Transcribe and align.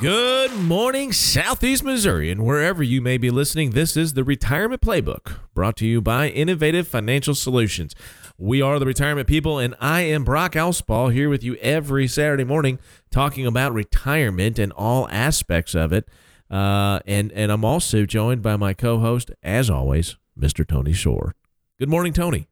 Good 0.00 0.52
morning, 0.52 1.12
Southeast 1.12 1.84
Missouri, 1.84 2.30
and 2.30 2.44
wherever 2.44 2.82
you 2.82 3.00
may 3.00 3.16
be 3.16 3.30
listening. 3.30 3.70
This 3.70 3.96
is 3.96 4.14
the 4.14 4.24
Retirement 4.24 4.82
Playbook 4.82 5.38
brought 5.54 5.76
to 5.76 5.86
you 5.86 6.00
by 6.00 6.28
Innovative 6.28 6.88
Financial 6.88 7.34
Solutions. 7.34 7.94
We 8.36 8.60
are 8.60 8.80
the 8.80 8.86
retirement 8.86 9.28
people, 9.28 9.58
and 9.58 9.74
I 9.80 10.00
am 10.02 10.24
Brock 10.24 10.52
Allspa 10.54 11.12
here 11.12 11.28
with 11.28 11.44
you 11.44 11.54
every 11.56 12.08
Saturday 12.08 12.44
morning 12.44 12.80
talking 13.10 13.46
about 13.46 13.72
retirement 13.72 14.58
and 14.58 14.72
all 14.72 15.08
aspects 15.10 15.74
of 15.74 15.92
it. 15.92 16.08
Uh, 16.50 16.98
and, 17.06 17.30
and 17.32 17.52
I'm 17.52 17.64
also 17.64 18.04
joined 18.04 18.42
by 18.42 18.56
my 18.56 18.74
co 18.74 18.98
host, 18.98 19.30
as 19.42 19.70
always, 19.70 20.16
Mr. 20.38 20.66
Tony 20.66 20.92
Shore. 20.92 21.34
Good 21.78 21.88
morning, 21.88 22.12
Tony. 22.12 22.48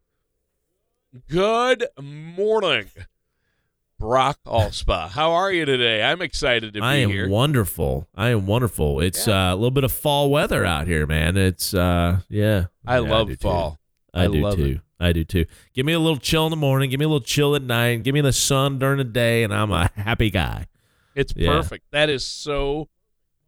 Good 1.29 1.87
morning. 2.01 2.87
Brock 4.03 4.41
Allspa. 4.45 5.11
How 5.11 5.31
are 5.31 5.53
you 5.53 5.65
today? 5.65 6.03
I'm 6.03 6.21
excited 6.23 6.75
to 6.75 6.81
be 6.81 6.85
here. 6.85 6.85
I 6.85 6.95
am 6.97 7.09
here. 7.09 7.29
wonderful. 7.29 8.09
I 8.17 8.31
am 8.31 8.49
wonderful. 8.49 8.99
It's 8.99 9.29
uh, 9.29 9.51
a 9.53 9.55
little 9.55 9.71
bit 9.71 9.85
of 9.85 9.93
fall 9.93 10.29
weather 10.29 10.65
out 10.65 10.89
here, 10.89 11.07
man. 11.07 11.37
It's 11.37 11.73
uh, 11.73 12.19
yeah. 12.29 12.65
I 12.85 12.95
Yeah, 12.99 13.09
love 13.09 13.29
too. 13.29 13.37
fall. 13.37 13.79
I, 14.13 14.25
I 14.25 14.27
do 14.27 14.57
too. 14.57 14.65
it. 14.65 14.81
I 14.99 15.13
do 15.13 15.23
too. 15.23 15.45
Give 15.73 15.87
me 15.87 15.93
a 15.93 16.01
little 16.01 16.17
chill 16.19 16.45
in 16.47 16.51
the 16.51 16.57
morning. 16.57 16.91
Give 16.91 16.99
me 16.99 17.05
a 17.05 17.09
little 17.09 17.21
chill 17.25 17.55
at 17.55 17.63
night. 17.63 18.03
Give 18.03 18.13
me 18.13 18.21
the 18.23 18.33
sun 18.33 18.81
during 18.81 18.99
the 18.99 19.05
day, 19.05 19.45
and 19.45 19.55
I'm 19.55 19.71
a 19.71 19.89
happy 19.97 20.31
guy. 20.31 20.67
It's 21.15 21.33
Yeah. 21.37 21.51
perfect. 21.53 21.85
That 21.93 22.11
is 22.11 22.27
so 22.27 22.89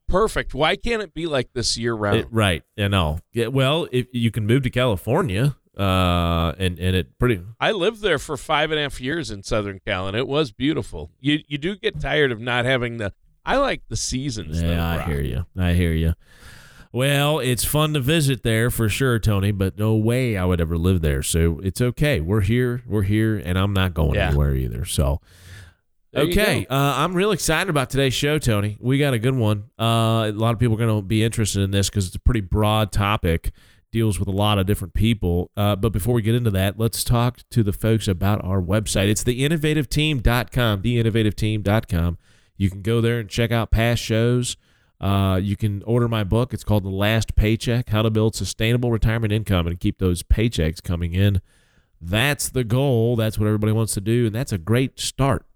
perfect. 0.06 0.54
Why 0.54 0.76
can't 0.76 1.02
it 1.02 1.14
be 1.14 1.26
like 1.26 1.48
this 1.52 1.76
year 1.76 1.94
round? 1.94 2.18
It- 2.18 2.28
right. 2.30 2.62
You 2.76 2.88
know. 2.90 3.18
Yeah, 3.32 3.48
well, 3.48 3.88
if 3.90 4.06
you 4.12 4.30
can 4.30 4.46
move 4.46 4.62
to 4.62 4.70
California, 4.70 5.56
uh, 5.78 6.52
and 6.58 6.78
and 6.78 6.96
it 6.96 7.18
pretty. 7.18 7.40
I 7.60 7.72
lived 7.72 8.00
there 8.02 8.18
for 8.18 8.36
five 8.36 8.70
and 8.70 8.78
a 8.78 8.82
half 8.82 9.00
years 9.00 9.30
in 9.30 9.42
Southern 9.42 9.80
Cal, 9.86 10.06
and 10.08 10.16
it 10.16 10.26
was 10.28 10.52
beautiful. 10.52 11.10
You 11.20 11.40
you 11.48 11.58
do 11.58 11.76
get 11.76 12.00
tired 12.00 12.32
of 12.32 12.40
not 12.40 12.64
having 12.64 12.98
the. 12.98 13.12
I 13.44 13.56
like 13.58 13.82
the 13.88 13.96
seasons. 13.96 14.62
though, 14.62 14.70
Yeah, 14.70 14.86
I 14.88 14.96
Brock. 14.96 15.08
hear 15.08 15.20
you. 15.20 15.46
I 15.58 15.72
hear 15.74 15.92
you. 15.92 16.14
Well, 16.92 17.40
it's 17.40 17.64
fun 17.64 17.92
to 17.94 18.00
visit 18.00 18.42
there 18.44 18.70
for 18.70 18.88
sure, 18.88 19.18
Tony. 19.18 19.50
But 19.52 19.78
no 19.78 19.94
way 19.96 20.36
I 20.36 20.44
would 20.44 20.60
ever 20.60 20.78
live 20.78 21.00
there. 21.02 21.22
So 21.22 21.60
it's 21.62 21.80
okay. 21.80 22.20
We're 22.20 22.40
here. 22.42 22.82
We're 22.86 23.02
here, 23.02 23.36
and 23.44 23.58
I'm 23.58 23.72
not 23.72 23.94
going 23.94 24.14
Yeah. 24.14 24.28
anywhere 24.28 24.54
either. 24.54 24.84
So. 24.84 25.20
There 26.12 26.22
Okay, 26.26 26.64
uh, 26.70 26.74
I'm 26.98 27.12
real 27.12 27.32
excited 27.32 27.68
about 27.68 27.90
today's 27.90 28.14
show, 28.14 28.38
Tony. 28.38 28.76
We 28.78 28.98
got 28.98 29.14
a 29.14 29.18
good 29.18 29.34
one. 29.34 29.64
Uh, 29.76 30.30
a 30.30 30.32
lot 30.32 30.54
of 30.54 30.60
people 30.60 30.76
are 30.76 30.78
going 30.86 30.96
to 30.96 31.02
be 31.04 31.24
interested 31.24 31.62
in 31.62 31.72
this 31.72 31.90
because 31.90 32.06
it's 32.06 32.14
a 32.14 32.20
pretty 32.20 32.40
broad 32.40 32.92
topic, 32.92 33.50
deals 33.94 34.18
with 34.18 34.26
a 34.26 34.32
lot 34.32 34.58
of 34.58 34.66
different 34.66 34.92
people. 34.92 35.52
Uh, 35.56 35.76
but 35.76 35.92
before 35.92 36.14
we 36.14 36.20
get 36.20 36.34
into 36.34 36.50
that, 36.50 36.76
let's 36.78 37.04
talk 37.04 37.38
to 37.48 37.62
the 37.62 37.72
folks 37.72 38.08
about 38.08 38.44
our 38.44 38.60
website. 38.60 39.08
It's 39.08 39.22
theinnovativeteam.com, 39.22 40.82
theinnovativeteam.com. 40.82 42.18
You 42.56 42.70
can 42.70 42.82
go 42.82 43.00
there 43.00 43.20
and 43.20 43.28
check 43.28 43.52
out 43.52 43.70
past 43.70 44.02
shows. 44.02 44.56
Uh, 45.00 45.38
you 45.40 45.56
can 45.56 45.82
order 45.84 46.08
my 46.08 46.24
book. 46.24 46.52
It's 46.52 46.64
called 46.64 46.82
The 46.82 46.90
Last 46.90 47.36
Paycheck 47.36 47.90
How 47.90 48.02
to 48.02 48.10
Build 48.10 48.34
Sustainable 48.34 48.90
Retirement 48.90 49.32
Income 49.32 49.68
and 49.68 49.78
Keep 49.78 49.98
Those 49.98 50.24
Paychecks 50.24 50.82
Coming 50.82 51.14
In. 51.14 51.40
That's 52.00 52.48
the 52.48 52.64
goal. 52.64 53.14
That's 53.14 53.38
what 53.38 53.46
everybody 53.46 53.72
wants 53.72 53.94
to 53.94 54.00
do. 54.00 54.26
And 54.26 54.34
that's 54.34 54.52
a 54.52 54.58
great 54.58 54.98
start. 54.98 55.46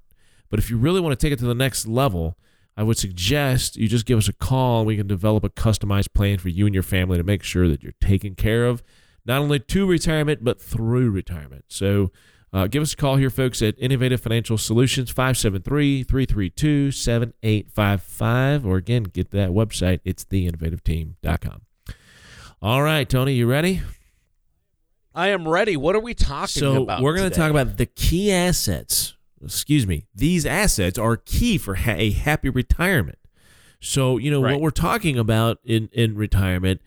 But 0.48 0.60
if 0.60 0.70
you 0.70 0.78
really 0.78 1.00
want 1.00 1.18
to 1.18 1.26
take 1.26 1.32
it 1.32 1.40
to 1.40 1.46
the 1.46 1.54
next 1.54 1.88
level, 1.88 2.36
I 2.78 2.84
would 2.84 2.96
suggest 2.96 3.76
you 3.76 3.88
just 3.88 4.06
give 4.06 4.18
us 4.18 4.28
a 4.28 4.32
call 4.32 4.78
and 4.78 4.86
we 4.86 4.96
can 4.96 5.08
develop 5.08 5.42
a 5.42 5.50
customized 5.50 6.14
plan 6.14 6.38
for 6.38 6.48
you 6.48 6.64
and 6.64 6.72
your 6.72 6.84
family 6.84 7.18
to 7.18 7.24
make 7.24 7.42
sure 7.42 7.66
that 7.66 7.82
you're 7.82 7.90
taken 8.00 8.36
care 8.36 8.66
of, 8.66 8.84
not 9.26 9.40
only 9.40 9.58
to 9.58 9.84
retirement, 9.84 10.44
but 10.44 10.62
through 10.62 11.10
retirement. 11.10 11.64
So 11.66 12.12
uh, 12.52 12.68
give 12.68 12.80
us 12.80 12.92
a 12.92 12.96
call 12.96 13.16
here, 13.16 13.30
folks, 13.30 13.62
at 13.62 13.74
Innovative 13.78 14.20
Financial 14.20 14.56
Solutions, 14.56 15.10
573 15.10 16.04
332 16.04 16.92
7855. 16.92 18.64
Or 18.64 18.76
again, 18.76 19.02
get 19.02 19.32
to 19.32 19.36
that 19.38 19.50
website. 19.50 19.98
It's 20.04 20.24
theinnovativeteam.com. 20.26 21.62
All 22.62 22.82
right, 22.84 23.08
Tony, 23.08 23.34
you 23.34 23.48
ready? 23.50 23.82
I 25.16 25.28
am 25.28 25.48
ready. 25.48 25.76
What 25.76 25.96
are 25.96 26.00
we 26.00 26.14
talking 26.14 26.46
so 26.46 26.84
about? 26.84 27.02
we're 27.02 27.16
going 27.16 27.28
to 27.28 27.36
talk 27.36 27.50
about 27.50 27.76
the 27.76 27.86
key 27.86 28.30
assets. 28.30 29.16
Excuse 29.42 29.86
me. 29.86 30.06
These 30.14 30.44
assets 30.46 30.98
are 30.98 31.16
key 31.16 31.58
for 31.58 31.76
ha- 31.76 31.94
a 31.96 32.10
happy 32.10 32.48
retirement. 32.48 33.18
So 33.80 34.16
you 34.18 34.30
know 34.30 34.42
Right. 34.42 34.52
what 34.52 34.60
we're 34.60 34.70
talking 34.70 35.18
about 35.18 35.58
in 35.64 35.88
in 35.92 36.16
retirement 36.16 36.80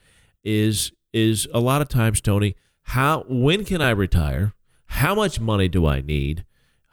is 0.44 0.92
is 1.14 1.48
a 1.54 1.60
lot 1.60 1.82
of 1.82 1.88
times, 1.90 2.22
Tony. 2.22 2.56
How 2.84 3.26
when 3.30 3.64
can 3.66 3.82
I 3.82 3.92
retire? 3.92 4.54
How 4.88 5.16
much 5.16 5.40
money 5.40 5.68
do 5.70 5.86
I 5.86 6.02
need? 6.02 6.46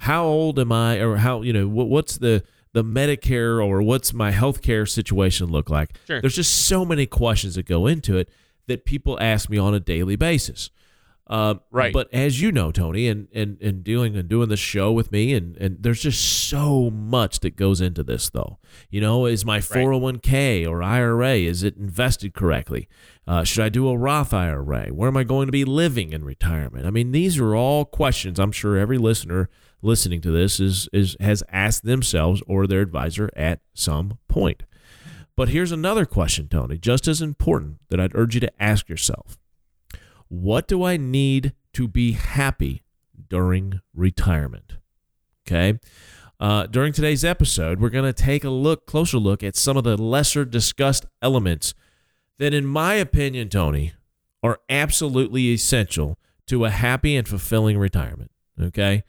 How 0.03 0.25
old 0.25 0.59
am 0.59 0.71
I? 0.71 1.01
Or 1.01 1.17
how 1.17 1.43
you 1.43 1.53
know 1.53 1.67
what, 1.67 1.89
what's 1.89 2.19
the 2.19 2.45
the 2.75 2.85
Medicare 2.85 3.65
or 3.65 3.83
what's 3.83 4.13
my 4.13 4.31
health 4.31 4.63
care 4.63 4.87
situation 4.87 5.49
look 5.49 5.69
like? 5.71 5.91
Sure. 6.07 6.21
There's 6.21 6.37
just 6.37 6.53
so 6.67 6.85
many 6.85 7.07
questions 7.07 7.57
that 7.57 7.67
go 7.67 7.87
into 7.87 8.17
it 8.19 8.29
that 8.69 8.85
people 8.85 9.19
ask 9.21 9.49
me 9.49 9.57
on 9.59 9.75
a 9.75 9.81
daily 9.81 10.15
basis. 10.15 10.71
Um, 11.29 11.61
Right. 11.71 11.93
But 11.93 12.13
as 12.13 12.41
you 12.41 12.51
know, 12.53 12.73
Tony, 12.73 13.09
and, 13.09 13.29
and, 13.35 13.61
and 13.61 13.85
dealing 13.85 14.17
and 14.17 14.29
doing 14.29 14.49
this 14.49 14.61
show 14.61 14.93
with 14.93 15.13
me, 15.13 15.35
and, 15.35 15.57
and 15.59 15.77
there's 15.81 16.01
just 16.01 16.49
so 16.49 16.91
much 16.91 17.41
that 17.41 17.57
goes 17.57 17.81
into 17.81 18.03
this, 18.03 18.31
though. 18.31 18.59
You 18.91 19.01
know, 19.01 19.27
is 19.27 19.45
my 19.45 19.59
401k 19.59 20.67
or 20.69 20.83
IRA, 20.83 21.35
is 21.37 21.63
it 21.63 21.77
invested 21.77 22.35
correctly? 22.35 22.89
Uh, 23.27 23.45
should 23.45 23.65
I 23.65 23.69
do 23.69 23.89
a 23.89 23.97
Roth 23.97 24.33
IRA? 24.33 24.87
Where 24.89 25.09
am 25.09 25.17
I 25.17 25.25
going 25.25 25.47
to 25.47 25.53
be 25.53 25.65
living 25.65 26.13
in 26.13 26.25
retirement? 26.25 26.87
I 26.87 26.91
mean, 26.91 27.13
these 27.13 27.39
are 27.39 27.55
all 27.55 27.85
questions 27.85 28.39
I'm 28.39 28.53
sure 28.53 28.79
every 28.79 28.99
listener 28.99 29.51
listening 29.83 30.21
to 30.23 30.31
this 30.31 30.59
is, 30.59 30.89
is 30.93 31.17
has 31.21 31.43
asked 31.51 31.85
themselves 31.85 32.43
or 32.47 32.67
their 32.67 32.81
advisor 32.81 33.31
at 33.37 33.61
some 33.75 34.19
point. 34.29 34.63
But 35.37 35.51
here's 35.51 35.71
another 35.71 36.05
question, 36.05 36.49
Tony, 36.49 36.79
just 36.79 37.07
as 37.07 37.23
important 37.23 37.77
that 37.91 38.01
I'd 38.01 38.15
urge 38.17 38.35
you 38.35 38.41
to 38.41 38.63
ask 38.63 38.89
yourself. 38.89 39.39
What 40.29 40.69
do 40.69 40.83
I 40.85 40.97
need 40.97 41.53
to 41.75 41.89
be 41.89 42.13
happy 42.13 42.83
during 43.29 43.81
retirement? 43.95 44.75
Okay. 45.47 45.79
Uh, 46.41 46.67
during 46.67 46.93
today's 46.93 47.25
episode, 47.25 47.81
we're 47.81 47.89
going 47.91 48.05
to 48.05 48.13
take 48.13 48.45
a 48.45 48.51
look, 48.51 48.87
closer 48.87 49.19
look 49.19 49.43
at 49.43 49.57
some 49.57 49.77
of 49.77 49.85
the 49.85 49.97
lesser 49.97 50.45
discussed 50.45 51.05
elements 51.21 51.75
that, 52.39 52.55
in 52.55 52.65
my 52.65 52.95
opinion, 52.95 53.49
Tony, 53.49 53.93
are 54.43 54.61
absolutely 54.69 55.49
essential 55.53 56.17
to 56.47 56.65
a 56.65 56.71
happy 56.71 57.17
and 57.17 57.27
fulfilling 57.27 57.77
retirement. 57.77 58.31
Okay. 58.61 59.03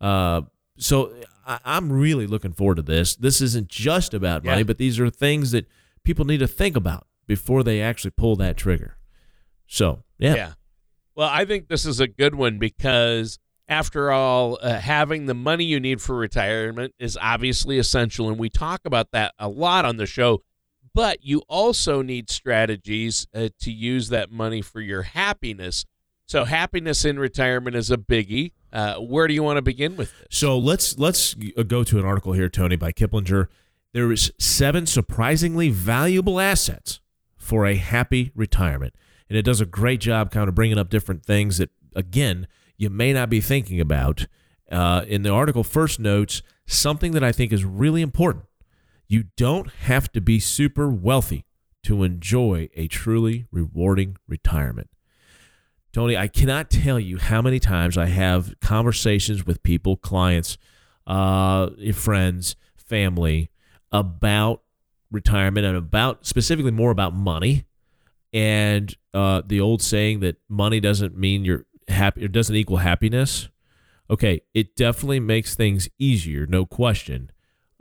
Uh, 0.00 0.42
so 0.78 1.12
I, 1.46 1.58
I'm 1.64 1.90
really 1.90 2.26
looking 2.26 2.52
forward 2.52 2.76
to 2.76 2.82
this. 2.82 3.16
This 3.16 3.40
isn't 3.40 3.68
just 3.68 4.14
about 4.14 4.44
money, 4.44 4.58
Yeah. 4.58 4.64
but 4.64 4.78
these 4.78 5.00
are 5.00 5.10
things 5.10 5.50
that 5.50 5.66
people 6.04 6.24
need 6.24 6.38
to 6.38 6.46
think 6.46 6.76
about 6.76 7.06
before 7.26 7.64
they 7.64 7.80
actually 7.80 8.12
pull 8.12 8.36
that 8.36 8.56
trigger. 8.56 8.96
So, 9.66 10.04
yeah. 10.18 10.34
Yeah. 10.34 10.52
Well, 11.16 11.30
I 11.32 11.46
think 11.46 11.68
this 11.68 11.86
is 11.86 11.98
a 11.98 12.06
good 12.06 12.34
one 12.34 12.58
because, 12.58 13.38
after 13.68 14.12
all, 14.12 14.58
uh, 14.60 14.74
having 14.74 15.26
the 15.26 15.34
money 15.34 15.64
you 15.64 15.80
need 15.80 16.02
for 16.02 16.14
retirement 16.14 16.94
is 16.98 17.18
obviously 17.20 17.78
essential. 17.78 18.28
And 18.28 18.38
we 18.38 18.50
talk 18.50 18.82
about 18.84 19.12
that 19.12 19.34
a 19.38 19.48
lot 19.48 19.84
on 19.84 19.96
the 19.96 20.06
show. 20.06 20.42
But 20.94 21.24
you 21.24 21.42
also 21.48 22.02
need 22.02 22.30
strategies 22.30 23.26
uh, 23.34 23.48
to 23.60 23.72
use 23.72 24.10
that 24.10 24.30
money 24.30 24.62
for 24.62 24.80
your 24.80 25.02
happiness. 25.02 25.84
So, 26.26 26.44
happiness 26.44 27.04
in 27.04 27.18
retirement 27.18 27.76
is 27.76 27.90
a 27.90 27.96
biggie. 27.96 28.52
Uh, 28.72 28.96
where 28.96 29.26
do 29.26 29.32
you 29.32 29.42
want 29.42 29.56
to 29.56 29.62
begin 29.62 29.96
with 29.96 30.12
this? 30.18 30.26
So 30.30 30.58
let's 30.58 30.98
let's 30.98 31.32
go 31.34 31.82
to 31.82 31.98
an 31.98 32.04
article 32.04 32.34
here, 32.34 32.50
Tony, 32.50 32.76
by 32.76 32.92
Kiplinger. 32.92 33.46
There 33.94 34.12
is 34.12 34.30
seven 34.38 34.84
surprisingly 34.84 35.70
valuable 35.70 36.38
assets 36.38 37.00
for 37.38 37.64
a 37.64 37.76
happy 37.76 38.32
retirement, 38.34 38.94
and 39.28 39.36
it 39.36 39.42
does 39.42 39.60
a 39.60 39.66
great 39.66 40.00
job 40.00 40.30
kind 40.30 40.48
of 40.48 40.54
bringing 40.54 40.78
up 40.78 40.90
different 40.90 41.24
things 41.24 41.58
that 41.58 41.70
again 41.94 42.46
you 42.76 42.90
may 42.90 43.12
not 43.12 43.30
be 43.30 43.40
thinking 43.40 43.80
about 43.80 44.26
uh, 44.70 45.04
in 45.06 45.22
the 45.22 45.30
article 45.30 45.64
first 45.64 45.98
notes 46.00 46.42
something 46.66 47.12
that 47.12 47.24
I 47.24 47.32
think 47.32 47.52
is 47.52 47.64
really 47.64 48.02
important. 48.02 48.44
You 49.06 49.24
don't 49.36 49.70
have 49.82 50.10
to 50.12 50.20
be 50.20 50.40
super 50.40 50.88
wealthy 50.88 51.44
to 51.84 52.02
enjoy 52.02 52.68
a 52.74 52.88
truly 52.88 53.46
rewarding 53.52 54.16
retirement. 54.26 54.90
Tony, 55.92 56.16
I 56.16 56.28
cannot 56.28 56.68
tell 56.68 56.98
you 56.98 57.16
how 57.16 57.40
many 57.40 57.60
times 57.60 57.96
I 57.96 58.06
have 58.06 58.54
conversations 58.60 59.46
with 59.46 59.62
people, 59.62 59.96
clients, 59.96 60.58
uh, 61.06 61.70
friends, 61.94 62.56
family 62.74 63.50
about 63.92 64.62
retirement 65.10 65.64
and 65.64 65.76
about 65.76 66.26
specifically 66.26 66.72
more 66.72 66.90
about 66.90 67.14
money 67.14 67.64
and 68.32 68.96
uh, 69.14 69.42
the 69.46 69.60
old 69.60 69.82
saying 69.82 70.20
that 70.20 70.36
money 70.48 70.80
doesn't 70.80 71.16
mean 71.16 71.44
you're 71.44 71.64
happy 71.88 72.24
it 72.24 72.32
doesn't 72.32 72.56
equal 72.56 72.78
happiness 72.78 73.48
okay 74.10 74.40
it 74.54 74.74
definitely 74.76 75.20
makes 75.20 75.54
things 75.54 75.88
easier 75.98 76.46
no 76.46 76.64
question 76.64 77.30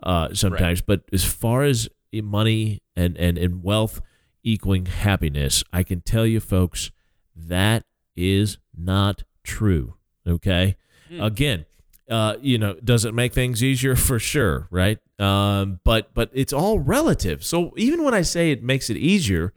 uh, 0.03 0.33
sometimes 0.33 0.79
right. 0.79 0.87
but 0.87 1.01
as 1.11 1.23
far 1.23 1.63
as 1.63 1.89
money 2.13 2.81
and, 2.95 3.17
and, 3.17 3.37
and 3.37 3.63
wealth 3.63 4.01
equaling 4.43 4.85
happiness 4.85 5.63
i 5.73 5.83
can 5.83 6.01
tell 6.01 6.25
you 6.25 6.39
folks 6.39 6.91
that 7.35 7.83
is 8.15 8.57
not 8.77 9.23
true 9.43 9.95
okay 10.27 10.77
mm. 11.11 11.23
again 11.23 11.65
uh, 12.09 12.35
you 12.41 12.57
know, 12.57 12.75
does 12.83 13.05
it 13.05 13.13
make 13.13 13.33
things 13.33 13.63
easier 13.63 13.95
for 13.95 14.19
sure, 14.19 14.67
right? 14.69 14.99
Um, 15.19 15.79
but 15.83 16.13
but 16.13 16.29
it's 16.33 16.53
all 16.53 16.79
relative. 16.79 17.43
So 17.43 17.73
even 17.77 18.03
when 18.03 18.13
I 18.13 18.21
say 18.21 18.51
it 18.51 18.63
makes 18.63 18.89
it 18.89 18.97
easier, 18.97 19.53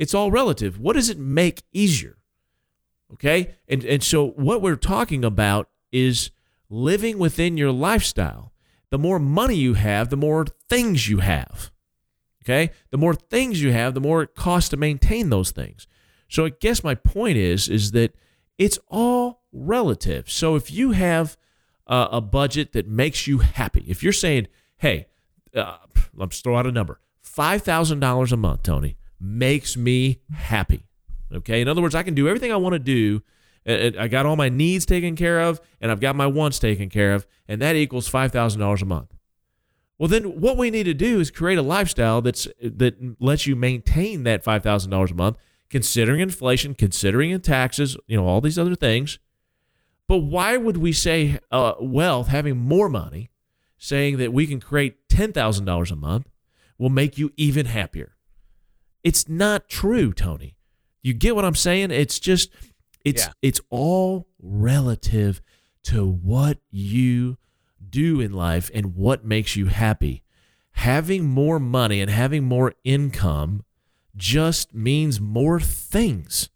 it's 0.00 0.14
all 0.14 0.30
relative. 0.30 0.80
What 0.80 0.94
does 0.94 1.10
it 1.10 1.18
make 1.18 1.62
easier? 1.72 2.16
Okay, 3.12 3.54
and 3.68 3.84
and 3.84 4.02
so 4.02 4.28
what 4.30 4.62
we're 4.62 4.76
talking 4.76 5.24
about 5.24 5.68
is 5.92 6.30
living 6.68 7.18
within 7.18 7.56
your 7.56 7.72
lifestyle. 7.72 8.52
The 8.90 8.98
more 8.98 9.18
money 9.18 9.56
you 9.56 9.74
have, 9.74 10.08
the 10.08 10.16
more 10.16 10.46
things 10.68 11.08
you 11.08 11.18
have. 11.18 11.70
Okay, 12.42 12.72
the 12.90 12.96
more 12.96 13.14
things 13.14 13.60
you 13.62 13.72
have, 13.72 13.94
the 13.94 14.00
more 14.00 14.22
it 14.22 14.34
costs 14.34 14.70
to 14.70 14.76
maintain 14.76 15.28
those 15.28 15.50
things. 15.50 15.86
So 16.28 16.46
I 16.46 16.52
guess 16.60 16.82
my 16.82 16.94
point 16.94 17.36
is 17.36 17.68
is 17.68 17.90
that 17.90 18.14
it's 18.56 18.78
all 18.88 19.42
relative. 19.52 20.30
So 20.30 20.54
if 20.54 20.70
you 20.70 20.92
have 20.92 21.36
a 21.90 22.20
budget 22.20 22.72
that 22.72 22.86
makes 22.86 23.26
you 23.26 23.38
happy. 23.38 23.84
If 23.88 24.02
you're 24.02 24.12
saying, 24.12 24.46
hey, 24.78 25.06
uh, 25.54 25.78
let's 26.14 26.40
throw 26.40 26.56
out 26.56 26.66
a 26.66 26.72
number 26.72 27.00
$5,000 27.24 28.32
a 28.32 28.36
month, 28.36 28.62
Tony, 28.62 28.96
makes 29.20 29.76
me 29.76 30.20
happy. 30.32 30.86
Okay. 31.32 31.60
In 31.60 31.68
other 31.68 31.82
words, 31.82 31.94
I 31.94 32.02
can 32.02 32.14
do 32.14 32.28
everything 32.28 32.52
I 32.52 32.56
want 32.56 32.72
to 32.74 32.78
do. 32.78 33.22
I 33.66 34.08
got 34.08 34.26
all 34.26 34.36
my 34.36 34.48
needs 34.48 34.86
taken 34.86 35.14
care 35.14 35.40
of, 35.40 35.60
and 35.80 35.92
I've 35.92 36.00
got 36.00 36.16
my 36.16 36.26
wants 36.26 36.58
taken 36.58 36.88
care 36.88 37.12
of, 37.12 37.26
and 37.46 37.60
that 37.60 37.76
equals 37.76 38.10
$5,000 38.10 38.82
a 38.82 38.84
month. 38.86 39.14
Well, 39.98 40.08
then 40.08 40.40
what 40.40 40.56
we 40.56 40.70
need 40.70 40.84
to 40.84 40.94
do 40.94 41.20
is 41.20 41.30
create 41.30 41.58
a 41.58 41.62
lifestyle 41.62 42.22
that's 42.22 42.48
that 42.62 43.20
lets 43.20 43.46
you 43.46 43.54
maintain 43.54 44.22
that 44.22 44.42
$5,000 44.42 45.10
a 45.10 45.14
month, 45.14 45.36
considering 45.68 46.20
inflation, 46.20 46.74
considering 46.74 47.38
taxes, 47.40 47.98
you 48.06 48.16
know, 48.16 48.26
all 48.26 48.40
these 48.40 48.58
other 48.58 48.74
things 48.74 49.18
but 50.10 50.24
why 50.24 50.56
would 50.56 50.76
we 50.76 50.92
say 50.92 51.38
uh, 51.52 51.74
wealth, 51.78 52.26
having 52.26 52.56
more 52.56 52.88
money, 52.88 53.30
saying 53.78 54.16
that 54.16 54.32
we 54.32 54.44
can 54.44 54.58
create 54.58 55.08
$10,000 55.08 55.90
a 55.92 55.94
month 55.94 56.28
will 56.78 56.88
make 56.88 57.16
you 57.16 57.30
even 57.36 57.66
happier? 57.66 58.16
It's 59.02 59.28
not 59.28 59.68
true, 59.68 60.12
Tony. 60.12 60.56
You 61.02 61.14
get 61.14 61.34
what 61.34 61.44
I'm 61.44 61.54
saying? 61.54 61.90
It's 61.90 62.18
just 62.18 62.50
it's 63.04 63.26
yeah. 63.26 63.32
it's 63.42 63.60
all 63.70 64.28
relative 64.38 65.40
to 65.84 66.06
what 66.06 66.58
you 66.70 67.38
do 67.88 68.20
in 68.20 68.32
life 68.32 68.70
and 68.74 68.94
what 68.94 69.24
makes 69.24 69.56
you 69.56 69.66
happy. 69.66 70.22
Having 70.72 71.24
more 71.24 71.58
money 71.58 72.00
and 72.00 72.10
having 72.10 72.44
more 72.44 72.74
income 72.84 73.64
just 74.16 74.74
means 74.74 75.20
more 75.20 75.60
things. 75.60 76.50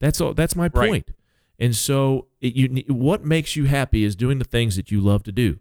That's 0.00 0.20
all 0.20 0.34
that's 0.34 0.56
my 0.56 0.68
point. 0.68 0.90
Right. 1.08 1.10
And 1.58 1.76
so, 1.76 2.26
it, 2.40 2.56
you, 2.56 2.94
what 2.94 3.22
makes 3.22 3.54
you 3.54 3.66
happy 3.66 4.02
is 4.02 4.16
doing 4.16 4.38
the 4.38 4.46
things 4.46 4.76
that 4.76 4.90
you 4.90 5.02
love 5.02 5.22
to 5.24 5.32
do. 5.32 5.60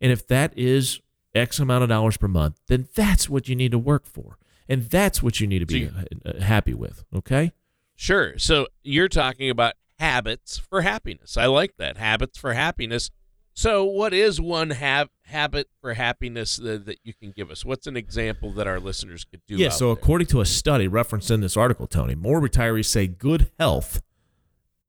And 0.00 0.10
if 0.10 0.26
that 0.28 0.54
is 0.56 1.00
X 1.34 1.58
amount 1.58 1.82
of 1.82 1.90
dollars 1.90 2.16
per 2.16 2.28
month, 2.28 2.60
then 2.66 2.88
that's 2.94 3.28
what 3.28 3.46
you 3.46 3.54
need 3.54 3.72
to 3.72 3.78
work 3.78 4.06
for. 4.06 4.38
And 4.68 4.84
that's 4.84 5.22
what 5.22 5.40
you 5.40 5.46
need 5.46 5.60
to 5.60 5.66
be 5.66 5.90
uh, 6.24 6.40
happy 6.40 6.74
with. 6.74 7.04
Okay? 7.14 7.52
Sure. 7.94 8.38
So 8.38 8.66
you're 8.82 9.08
talking 9.08 9.50
about 9.50 9.74
habits 9.98 10.58
for 10.58 10.82
happiness. 10.82 11.36
I 11.36 11.46
like 11.46 11.76
that. 11.78 11.96
Habits 11.96 12.38
for 12.38 12.54
happiness. 12.54 13.10
So, 13.56 13.84
what 13.84 14.12
is 14.12 14.40
one 14.40 14.70
ha- 14.70 15.06
habit 15.26 15.68
for 15.80 15.94
happiness 15.94 16.56
that, 16.56 16.86
that, 16.86 16.98
you 17.04 17.14
can 17.14 17.30
give 17.30 17.52
us? 17.52 17.64
What's 17.64 17.86
an 17.86 17.96
example 17.96 18.50
that 18.54 18.66
our 18.66 18.80
listeners 18.80 19.24
could 19.24 19.42
do? 19.46 19.54
Yeah, 19.54 19.68
so 19.68 19.86
there? 19.86 19.92
according 19.92 20.26
to 20.28 20.40
a 20.40 20.44
study 20.44 20.88
referenced 20.88 21.30
in 21.30 21.40
this 21.40 21.56
article, 21.56 21.86
Tony, 21.86 22.16
more 22.16 22.40
retirees 22.40 22.86
say 22.86 23.06
good 23.06 23.52
health 23.56 24.02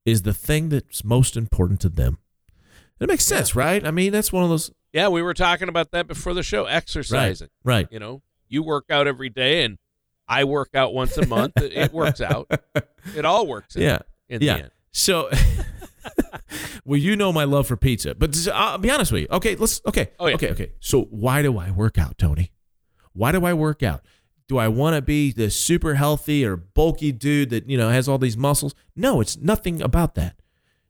is 0.04 0.22
the 0.22 0.34
thing 0.34 0.68
that's 0.70 1.04
most 1.04 1.36
important 1.36 1.80
to 1.82 1.88
them. 1.88 2.18
It 2.98 3.08
makes 3.08 3.24
sense, 3.24 3.54
yeah. 3.54 3.60
right? 3.60 3.86
I 3.86 3.92
mean, 3.92 4.10
that's 4.10 4.32
one 4.32 4.42
of 4.42 4.50
those. 4.50 4.72
Yeah, 4.92 5.08
we 5.08 5.22
were 5.22 5.34
talking 5.34 5.68
about 5.68 5.92
that 5.92 6.08
before 6.08 6.34
the 6.34 6.42
show. 6.42 6.64
Exercising, 6.64 7.50
right? 7.62 7.74
right. 7.74 7.88
You 7.92 8.00
know, 8.00 8.22
you 8.48 8.62
work 8.62 8.86
out 8.90 9.06
every 9.06 9.28
day, 9.28 9.64
and 9.64 9.78
I 10.28 10.44
work 10.44 10.70
out 10.74 10.94
once 10.94 11.16
a 11.16 11.26
month. 11.26 11.52
it 11.56 11.92
works 11.92 12.20
out. 12.20 12.50
It 13.14 13.24
all 13.24 13.46
works. 13.46 13.76
In, 13.76 13.82
yeah. 13.82 13.98
In 14.28 14.42
yeah. 14.42 14.68
So, 14.92 15.30
well, 16.84 16.98
you 16.98 17.16
know 17.16 17.32
my 17.32 17.44
love 17.44 17.66
for 17.66 17.76
pizza, 17.76 18.14
but 18.14 18.36
I'll 18.52 18.78
be 18.78 18.90
honest 18.90 19.12
with 19.12 19.22
you. 19.22 19.28
Okay, 19.30 19.56
let's. 19.56 19.80
Okay. 19.86 20.10
Oh, 20.18 20.26
yeah. 20.26 20.34
Okay. 20.34 20.50
Okay. 20.50 20.72
So, 20.80 21.02
why 21.04 21.42
do 21.42 21.58
I 21.58 21.70
work 21.70 21.98
out, 21.98 22.18
Tony? 22.18 22.52
Why 23.12 23.32
do 23.32 23.44
I 23.44 23.54
work 23.54 23.82
out? 23.82 24.02
do 24.48 24.58
I 24.58 24.68
want 24.68 24.94
to 24.94 25.02
be 25.02 25.32
the 25.32 25.50
super 25.50 25.94
healthy 25.94 26.44
or 26.44 26.56
bulky 26.56 27.12
dude 27.12 27.50
that, 27.50 27.68
you 27.68 27.76
know, 27.76 27.90
has 27.90 28.08
all 28.08 28.18
these 28.18 28.36
muscles? 28.36 28.74
No, 28.94 29.20
it's 29.20 29.36
nothing 29.36 29.82
about 29.82 30.14
that. 30.14 30.36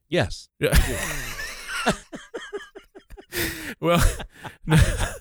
Yes. 0.08 0.48
well, 3.80 4.02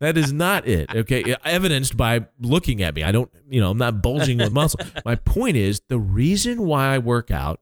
that 0.00 0.16
is 0.16 0.32
not 0.32 0.66
it. 0.66 0.94
Okay. 0.94 1.36
Evidenced 1.44 1.96
by 1.96 2.26
looking 2.40 2.82
at 2.82 2.94
me. 2.94 3.02
I 3.02 3.12
don't, 3.12 3.30
you 3.48 3.60
know, 3.60 3.70
I'm 3.70 3.78
not 3.78 4.02
bulging 4.02 4.38
with 4.38 4.52
muscle. 4.52 4.80
My 5.04 5.16
point 5.16 5.56
is 5.56 5.82
the 5.88 5.98
reason 5.98 6.62
why 6.62 6.94
I 6.94 6.98
work 6.98 7.30
out 7.30 7.60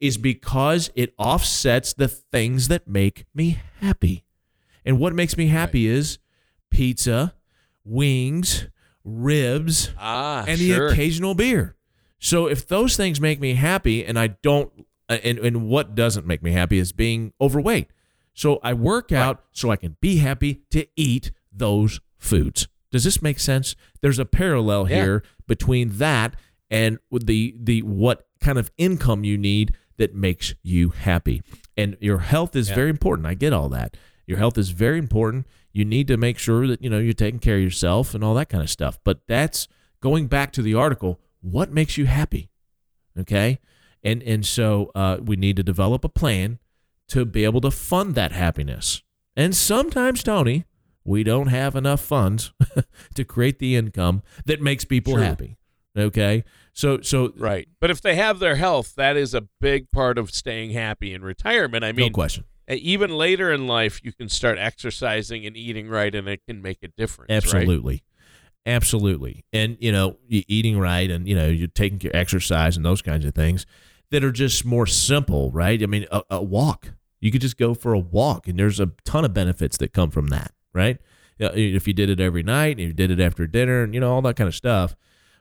is 0.00 0.18
because 0.18 0.90
it 0.94 1.14
offsets 1.18 1.92
the 1.92 2.08
things 2.08 2.68
that 2.68 2.86
make 2.86 3.24
me 3.34 3.60
happy. 3.80 4.24
And 4.84 4.98
what 4.98 5.14
makes 5.14 5.36
me 5.36 5.46
happy 5.46 5.88
right. 5.88 5.96
is 5.96 6.18
pizza, 6.70 7.34
wings, 7.84 8.66
ribs, 9.04 9.90
ah, 9.98 10.44
and 10.46 10.58
sure. 10.58 10.88
the 10.88 10.92
occasional 10.92 11.34
beer. 11.34 11.76
So 12.18 12.46
if 12.46 12.66
those 12.66 12.96
things 12.96 13.20
make 13.20 13.40
me 13.40 13.54
happy, 13.54 14.04
and 14.04 14.18
I 14.18 14.28
don't, 14.28 14.72
uh, 15.08 15.18
and, 15.22 15.38
and 15.38 15.68
what 15.68 15.94
doesn't 15.94 16.26
make 16.26 16.42
me 16.42 16.52
happy 16.52 16.78
is 16.78 16.92
being 16.92 17.32
overweight. 17.40 17.88
So 18.32 18.58
I 18.62 18.72
work 18.72 19.12
out 19.12 19.36
right. 19.36 19.44
so 19.52 19.70
I 19.70 19.76
can 19.76 19.96
be 20.00 20.16
happy 20.16 20.62
to 20.70 20.86
eat 20.96 21.32
those 21.54 22.00
foods. 22.18 22.68
Does 22.90 23.04
this 23.04 23.22
make 23.22 23.40
sense? 23.40 23.74
There's 24.00 24.18
a 24.18 24.24
parallel 24.24 24.88
yeah. 24.88 24.96
here 24.96 25.22
between 25.46 25.98
that 25.98 26.36
and 26.70 26.98
the 27.10 27.54
the 27.58 27.82
what 27.82 28.26
kind 28.40 28.58
of 28.58 28.70
income 28.78 29.24
you 29.24 29.36
need 29.36 29.74
that 29.96 30.14
makes 30.14 30.54
you 30.62 30.90
happy. 30.90 31.42
And 31.76 31.96
your 32.00 32.18
health 32.18 32.54
is 32.56 32.68
yeah. 32.68 32.74
very 32.74 32.90
important. 32.90 33.26
I 33.26 33.34
get 33.34 33.52
all 33.52 33.68
that. 33.70 33.96
Your 34.26 34.38
health 34.38 34.56
is 34.58 34.70
very 34.70 34.98
important 34.98 35.46
you 35.74 35.84
need 35.84 36.06
to 36.06 36.16
make 36.16 36.38
sure 36.38 36.66
that 36.66 36.82
you 36.82 36.88
know 36.88 36.98
you're 36.98 37.12
taking 37.12 37.40
care 37.40 37.56
of 37.56 37.62
yourself 37.62 38.14
and 38.14 38.24
all 38.24 38.32
that 38.32 38.48
kind 38.48 38.62
of 38.62 38.70
stuff 38.70 38.98
but 39.04 39.20
that's 39.28 39.68
going 40.00 40.26
back 40.28 40.52
to 40.52 40.62
the 40.62 40.72
article 40.72 41.20
what 41.42 41.70
makes 41.70 41.98
you 41.98 42.06
happy 42.06 42.48
okay 43.18 43.58
and 44.02 44.22
and 44.22 44.46
so 44.46 44.90
uh, 44.94 45.18
we 45.22 45.36
need 45.36 45.56
to 45.56 45.62
develop 45.62 46.04
a 46.04 46.08
plan 46.08 46.58
to 47.08 47.26
be 47.26 47.44
able 47.44 47.60
to 47.60 47.70
fund 47.70 48.14
that 48.14 48.32
happiness 48.32 49.02
and 49.36 49.54
sometimes 49.54 50.22
tony 50.22 50.64
we 51.04 51.22
don't 51.22 51.48
have 51.48 51.76
enough 51.76 52.00
funds 52.00 52.52
to 53.14 53.24
create 53.24 53.58
the 53.58 53.76
income 53.76 54.22
that 54.46 54.60
makes 54.60 54.84
people 54.84 55.16
happy 55.16 55.58
okay? 55.96 56.44
So 56.72 57.00
so 57.00 57.32
right. 57.36 57.68
But 57.80 57.90
if 57.90 58.00
they 58.00 58.16
have 58.16 58.38
their 58.38 58.56
health 58.56 58.94
that 58.96 59.16
is 59.16 59.34
a 59.34 59.42
big 59.60 59.90
part 59.90 60.18
of 60.18 60.30
staying 60.30 60.70
happy 60.70 61.12
in 61.12 61.22
retirement. 61.22 61.84
I 61.84 61.92
mean 61.92 62.06
no 62.06 62.10
question 62.10 62.44
even 62.68 63.10
later 63.10 63.52
in 63.52 63.66
life 63.66 64.00
you 64.02 64.10
can 64.10 64.28
start 64.28 64.56
exercising 64.58 65.44
and 65.44 65.54
eating 65.54 65.86
right 65.86 66.14
and 66.14 66.26
it 66.26 66.40
can 66.48 66.62
make 66.62 66.82
a 66.82 66.88
difference 66.88 67.30
absolutely 67.30 68.02
right? 68.66 68.74
absolutely. 68.74 69.44
And 69.52 69.76
you 69.80 69.92
know 69.92 70.16
eating 70.28 70.78
right 70.78 71.10
and 71.10 71.28
you 71.28 71.36
know 71.36 71.46
you're 71.46 71.68
taking 71.68 72.00
your 72.00 72.16
exercise 72.16 72.76
and 72.76 72.84
those 72.84 73.02
kinds 73.02 73.24
of 73.24 73.34
things 73.34 73.66
that 74.10 74.24
are 74.24 74.32
just 74.32 74.64
more 74.64 74.86
simple 74.86 75.50
right? 75.50 75.82
I 75.82 75.86
mean 75.86 76.06
a, 76.10 76.22
a 76.30 76.42
walk. 76.42 76.94
You 77.20 77.30
could 77.30 77.40
just 77.40 77.56
go 77.56 77.72
for 77.72 77.94
a 77.94 77.98
walk 77.98 78.48
and 78.48 78.58
there's 78.58 78.80
a 78.80 78.90
ton 79.04 79.24
of 79.24 79.32
benefits 79.32 79.78
that 79.78 79.92
come 79.92 80.10
from 80.10 80.28
that 80.28 80.52
right 80.74 80.98
if 81.38 81.86
you 81.86 81.92
did 81.94 82.10
it 82.10 82.20
every 82.20 82.42
night 82.42 82.78
and 82.78 82.80
you 82.80 82.92
did 82.92 83.10
it 83.10 83.20
after 83.20 83.46
dinner 83.46 83.82
and 83.82 83.94
you 83.94 84.00
know 84.00 84.12
all 84.12 84.22
that 84.22 84.36
kind 84.36 84.48
of 84.48 84.54
stuff 84.54 84.94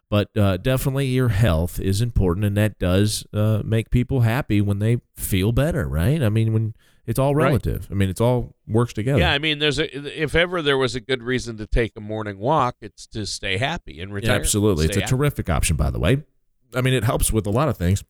but 0.10 0.36
uh, 0.38 0.58
definitely 0.58 1.08
your 1.08 1.30
health 1.30 1.80
is 1.80 2.02
important 2.02 2.46
and 2.46 2.56
that 2.58 2.78
does 2.78 3.26
uh, 3.34 3.62
make 3.66 3.90
people 3.90 4.22
happy 4.22 4.62
when 4.62 4.80
they 4.80 4.98
feel 5.16 5.52
better 5.52 5.88
right 5.88 6.22
i 6.24 6.30
mean 6.30 6.54
when 6.54 6.74
It's 7.06 7.20
all 7.20 7.36
relative. 7.36 7.90
I 7.92 7.96
mean, 7.96 8.10
it's 8.10 8.22
all 8.22 8.56
works 8.66 8.94
together. 8.94 9.20
Yeah, 9.20 9.34
I 9.34 9.38
mean, 9.38 9.60
there's 9.60 9.78
a 9.78 10.24
if 10.24 10.36
ever 10.36 10.62
there 10.62 10.78
was 10.78 10.96
a 10.96 11.02
good 11.02 11.22
reason 11.22 11.58
to 11.58 11.68
take 11.68 11.92
a 11.98 12.00
morning 12.00 12.40
walk, 12.40 12.78
it's 12.80 13.06
to 13.08 13.26
stay 13.26 13.58
happy 13.58 14.00
and 14.00 14.14
retire. 14.14 14.40
Absolutely. 14.40 14.86
It's 14.86 14.96
a 14.96 15.02
happy. 15.02 15.10
terrific 15.10 15.50
option, 15.50 15.76
by 15.76 15.90
the 15.90 16.00
way. 16.00 16.24
I 16.74 16.80
mean, 16.80 16.94
it 16.94 17.04
helps 17.04 17.32
with 17.34 17.46
a 17.46 17.50
lot 17.50 17.68
of 17.68 17.76
things. 17.76 18.06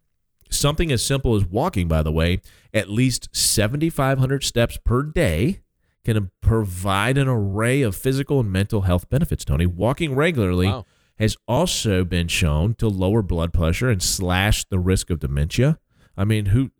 Something 0.51 0.91
as 0.91 1.03
simple 1.03 1.35
as 1.35 1.43
walking, 1.43 1.87
by 1.87 2.03
the 2.03 2.11
way, 2.11 2.41
at 2.71 2.87
least 2.87 3.29
7,500 3.35 4.43
steps 4.43 4.77
per 4.85 5.01
day 5.01 5.61
can 6.03 6.31
provide 6.41 7.17
an 7.17 7.27
array 7.27 7.81
of 7.81 7.95
physical 7.95 8.39
and 8.39 8.51
mental 8.51 8.81
health 8.81 9.09
benefits, 9.09 9.45
Tony. 9.45 9.65
Walking 9.65 10.15
regularly 10.15 10.67
Wow. 10.67 10.85
has 11.19 11.37
also 11.47 12.03
been 12.03 12.27
shown 12.27 12.73
to 12.75 12.87
lower 12.87 13.21
blood 13.21 13.53
pressure 13.53 13.89
and 13.89 14.01
slash 14.01 14.65
the 14.65 14.79
risk 14.79 15.09
of 15.09 15.19
dementia. 15.19 15.79
I 16.17 16.25
mean, 16.25 16.47
who 16.47 16.71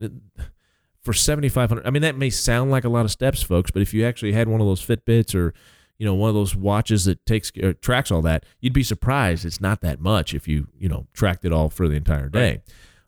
for 1.02 1.14
7500 1.14 1.86
I 1.86 1.90
mean 1.90 2.02
that 2.02 2.16
may 2.18 2.30
sound 2.30 2.72
like 2.72 2.84
a 2.84 2.90
lot 2.90 3.06
of 3.06 3.12
steps 3.12 3.44
folks, 3.44 3.72
but 3.72 3.82
if 3.82 3.94
you 3.94 4.06
actually 4.06 4.34
had 4.34 4.48
one 4.48 4.62
of 4.62 4.68
those 4.68 4.86
Fitbits 4.86 5.36
or 5.36 5.54
you 6.00 6.06
know 6.06 6.14
one 6.16 6.30
of 6.30 6.36
those 6.36 6.56
watches 6.56 7.06
that 7.06 7.26
takes 7.26 7.52
uh, 7.64 7.74
tracks 7.82 8.12
all 8.12 8.22
that, 8.24 8.46
you'd 8.60 8.74
be 8.74 8.84
surprised 8.84 9.46
it's 9.46 9.62
not 9.62 9.82
that 9.82 10.00
much 10.00 10.34
if 10.34 10.48
you, 10.48 10.68
you 10.78 10.90
know, 10.90 11.08
tracked 11.14 11.46
it 11.46 11.52
all 11.54 11.70
for 11.70 11.88
the 11.88 11.96
entire 11.96 12.30
day. 12.30 12.62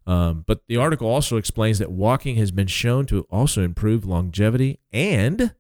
Um, 0.08 0.44
but 0.46 0.62
the 0.68 0.78
article 0.78 1.08
also 1.10 1.38
explains 1.38 1.80
that 1.80 1.92
walking 1.92 2.36
has 2.36 2.52
been 2.52 2.68
shown 2.68 3.06
to 3.08 3.22
also 3.32 3.64
improve 3.64 4.06
longevity 4.06 4.80
and 4.94 5.54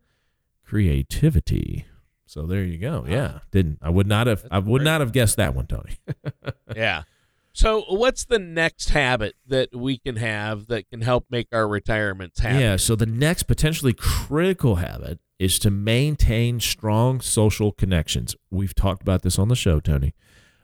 creativity. 0.65 1.85
So 2.25 2.45
there 2.45 2.63
you 2.63 2.77
go. 2.77 3.05
Yeah, 3.07 3.39
didn't 3.51 3.79
I 3.81 3.89
would 3.89 4.07
not 4.07 4.27
have 4.27 4.45
I 4.51 4.59
would 4.59 4.81
not 4.81 5.01
have 5.01 5.11
guessed 5.11 5.37
that 5.37 5.55
one, 5.55 5.67
Tony. 5.67 5.97
Yeah. 6.75 7.03
So, 7.53 7.85
what's 7.87 8.25
the 8.25 8.37
next 8.37 8.89
habit 8.89 9.35
that 9.47 9.73
we 9.73 9.97
can 9.97 10.17
have 10.17 10.67
that 10.67 10.89
can 10.89 10.99
help 10.99 11.27
make 11.29 11.47
our 11.53 11.69
retirements 11.69 12.41
happen? 12.41 12.59
Yeah. 12.59 12.75
So 12.75 12.97
the 12.97 13.05
next 13.05 13.43
potentially 13.43 13.93
critical 13.93 14.75
habit 14.75 15.19
is 15.39 15.57
to 15.59 15.71
maintain 15.71 16.59
strong 16.59 17.21
social 17.21 17.71
connections. 17.71 18.35
We've 18.51 18.75
talked 18.75 19.03
about 19.03 19.21
this 19.21 19.39
on 19.39 19.47
the 19.47 19.55
show, 19.55 19.79
Tony. 19.79 20.13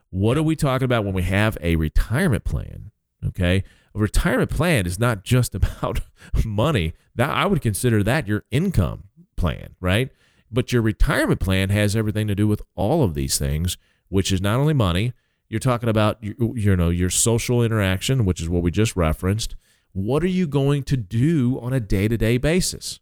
What 0.09 0.37
are 0.37 0.43
we 0.43 0.57
talking 0.57 0.83
about 0.83 1.05
when 1.05 1.13
we 1.13 1.23
have 1.23 1.57
a 1.61 1.77
retirement 1.77 2.43
plan? 2.43 2.91
Okay. 3.25 3.63
A 3.95 3.99
retirement 3.99 4.49
plan 4.49 4.85
is 4.85 4.99
not 4.99 5.23
just 5.23 5.55
about 5.55 6.01
money. 6.43 6.91
That 7.15 7.29
I 7.29 7.45
would 7.45 7.61
consider 7.61 8.03
that 8.03 8.27
your 8.27 8.43
income 8.51 9.05
plan, 9.41 9.75
right? 9.81 10.09
But 10.51 10.71
your 10.71 10.81
retirement 10.81 11.39
plan 11.39 11.69
has 11.69 11.95
everything 11.95 12.27
to 12.27 12.35
do 12.35 12.47
with 12.47 12.61
all 12.75 13.03
of 13.03 13.15
these 13.15 13.37
things, 13.37 13.77
which 14.09 14.31
is 14.31 14.41
not 14.41 14.59
only 14.59 14.73
money. 14.73 15.13
You're 15.49 15.59
talking 15.59 15.89
about 15.89 16.17
you, 16.21 16.75
know 16.77 16.89
your 16.89 17.09
social 17.09 17.63
interaction, 17.63 18.23
which 18.23 18.39
is 18.39 18.47
what 18.47 18.61
we 18.61 18.71
just 18.71 18.95
referenced. 18.95 19.55
What 19.93 20.23
are 20.23 20.27
you 20.27 20.47
going 20.47 20.83
to 20.83 20.95
do 20.95 21.59
on 21.61 21.73
a 21.73 21.79
day-to-day 21.79 22.37
basis 22.37 22.99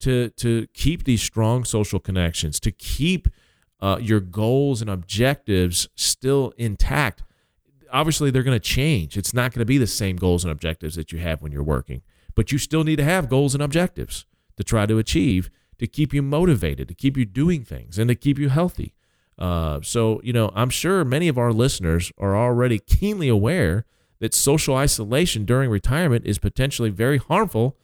to 0.00 0.30
to 0.30 0.66
keep 0.74 1.04
these 1.04 1.22
strong 1.22 1.64
social 1.64 1.98
connections, 1.98 2.60
to 2.60 2.70
keep 2.70 3.26
uh, 3.80 3.98
your 4.00 4.20
goals 4.20 4.82
and 4.82 4.90
objectives 4.90 5.88
still 5.96 6.52
intact? 6.58 7.22
Obviously, 7.92 8.30
they're 8.30 8.44
going 8.44 8.60
to 8.60 8.74
change. 8.80 9.16
It's 9.16 9.34
not 9.34 9.52
going 9.52 9.60
to 9.60 9.72
be 9.74 9.78
the 9.78 9.86
same 9.88 10.16
goals 10.16 10.44
and 10.44 10.52
objectives 10.52 10.94
that 10.94 11.10
you 11.10 11.18
have 11.18 11.42
when 11.42 11.50
you're 11.50 11.64
working, 11.64 12.02
but 12.36 12.52
you 12.52 12.58
still 12.58 12.84
need 12.84 12.96
to 12.96 13.04
have 13.04 13.28
goals 13.28 13.54
and 13.54 13.62
objectives 13.62 14.26
to 14.56 14.62
try 14.62 14.86
to 14.86 14.98
achieve 14.98 15.50
to 15.80 15.86
keep 15.86 16.12
you 16.12 16.20
motivated, 16.20 16.86
to 16.88 16.94
keep 16.94 17.16
you 17.16 17.24
doing 17.24 17.64
things, 17.64 17.98
and 17.98 18.08
to 18.08 18.14
keep 18.14 18.38
you 18.38 18.50
healthy. 18.50 18.92
Uh, 19.38 19.80
so, 19.82 20.20
you 20.22 20.30
know, 20.30 20.52
I'm 20.54 20.68
sure 20.68 21.06
many 21.06 21.26
of 21.26 21.38
our 21.38 21.54
listeners 21.54 22.12
are 22.18 22.36
already 22.36 22.78
keenly 22.78 23.28
aware 23.28 23.86
that 24.18 24.34
social 24.34 24.76
isolation 24.76 25.46
during 25.46 25.70
retirement 25.70 26.26
is 26.26 26.38
potentially 26.38 26.90
very 26.90 27.16
harmful 27.16 27.78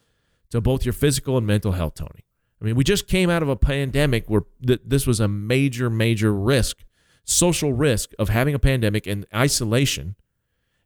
to 0.51 0.61
both 0.61 0.85
your 0.85 0.93
physical 0.93 1.39
and 1.39 1.47
mental 1.47 1.71
health, 1.71 1.95
Tony. 1.95 2.23
I 2.61 2.65
mean, 2.65 2.75
we 2.75 2.83
just 2.83 3.07
came 3.07 3.31
out 3.31 3.41
of 3.41 3.49
a 3.49 3.55
pandemic 3.55 4.29
where 4.29 4.43
th- 4.65 4.81
this 4.85 5.07
was 5.07 5.19
a 5.19 5.27
major, 5.27 5.89
major 5.89 6.31
risk, 6.31 6.85
social 7.23 7.73
risk 7.73 8.11
of 8.19 8.29
having 8.29 8.53
a 8.53 8.59
pandemic 8.59 9.07
and 9.07 9.25
isolation 9.33 10.15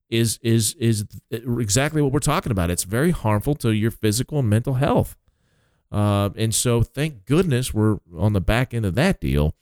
is 0.10 0.39
is 0.41 0.75
is 0.75 1.06
exactly 1.32 2.01
what 2.01 2.13
we're 2.13 2.20
talking 2.20 2.51
about. 2.51 2.70
It's 2.70 2.84
very 2.84 3.12
harmful 3.12 3.56
to 3.56 3.72
your 3.72 3.91
physical 3.91 4.39
and 4.39 4.50
mental 4.50 4.75
health. 4.75 5.18
Uh, 5.91 6.29
and 6.38 6.55
so, 6.55 6.81
thank 6.81 7.25
goodness 7.25 7.74
we're 7.74 7.98
on 8.17 8.33
the 8.33 8.41
back 8.41 8.74
end 8.74 8.86
of 8.86 8.95
that 8.95 9.19
deal. 9.19 9.55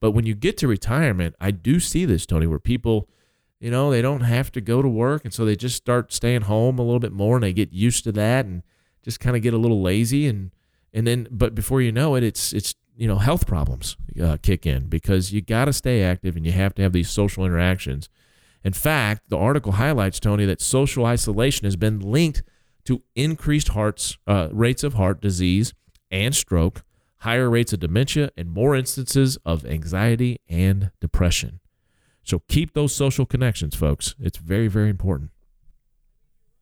But 0.00 0.12
when 0.12 0.26
you 0.26 0.34
get 0.34 0.58
to 0.58 0.68
retirement, 0.68 1.34
I 1.40 1.50
do 1.50 1.80
see 1.80 2.04
this, 2.04 2.26
Tony, 2.26 2.46
where 2.46 2.58
people, 2.58 3.08
you 3.58 3.70
know, 3.70 3.90
they 3.90 4.02
don't 4.02 4.20
have 4.20 4.52
to 4.52 4.60
go 4.60 4.82
to 4.82 4.88
work. 4.88 5.24
And 5.24 5.32
so 5.32 5.44
they 5.44 5.56
just 5.56 5.76
start 5.76 6.12
staying 6.12 6.42
home 6.42 6.78
a 6.78 6.82
little 6.82 7.00
bit 7.00 7.12
more 7.12 7.36
and 7.36 7.42
they 7.42 7.54
get 7.54 7.72
used 7.72 8.04
to 8.04 8.12
that 8.12 8.44
and 8.44 8.62
just 9.02 9.18
kind 9.18 9.34
of 9.34 9.42
get 9.42 9.54
a 9.54 9.58
little 9.58 9.80
lazy. 9.80 10.26
And, 10.26 10.50
and 10.92 11.06
then, 11.06 11.26
but 11.30 11.54
before 11.54 11.80
you 11.80 11.90
know 11.90 12.16
it, 12.16 12.22
it's, 12.22 12.52
it's, 12.52 12.74
you 12.96 13.08
know, 13.08 13.16
health 13.16 13.46
problems 13.46 13.96
uh, 14.22 14.36
kick 14.42 14.66
in 14.66 14.88
because 14.88 15.32
you 15.32 15.40
got 15.40 15.64
to 15.64 15.72
stay 15.72 16.02
active 16.02 16.36
and 16.36 16.44
you 16.44 16.52
have 16.52 16.74
to 16.74 16.82
have 16.82 16.92
these 16.92 17.08
social 17.08 17.44
interactions. 17.44 18.08
In 18.62 18.72
fact, 18.72 19.30
the 19.30 19.38
article 19.38 19.72
highlights, 19.72 20.20
Tony, 20.20 20.44
that 20.44 20.60
social 20.60 21.04
isolation 21.06 21.64
has 21.64 21.76
been 21.76 21.98
linked 22.00 22.42
to 22.84 23.02
increased 23.14 23.68
hearts, 23.68 24.18
uh, 24.26 24.48
rates 24.52 24.82
of 24.84 24.94
heart 24.94 25.20
disease 25.20 25.72
and 26.10 26.34
stroke, 26.34 26.82
higher 27.18 27.48
rates 27.48 27.72
of 27.72 27.80
dementia, 27.80 28.30
and 28.36 28.50
more 28.50 28.74
instances 28.74 29.38
of 29.44 29.64
anxiety 29.64 30.40
and 30.48 30.90
depression. 31.00 31.60
So 32.22 32.42
keep 32.48 32.72
those 32.72 32.94
social 32.94 33.26
connections, 33.26 33.74
folks. 33.74 34.14
It's 34.18 34.38
very, 34.38 34.68
very 34.68 34.90
important. 34.90 35.30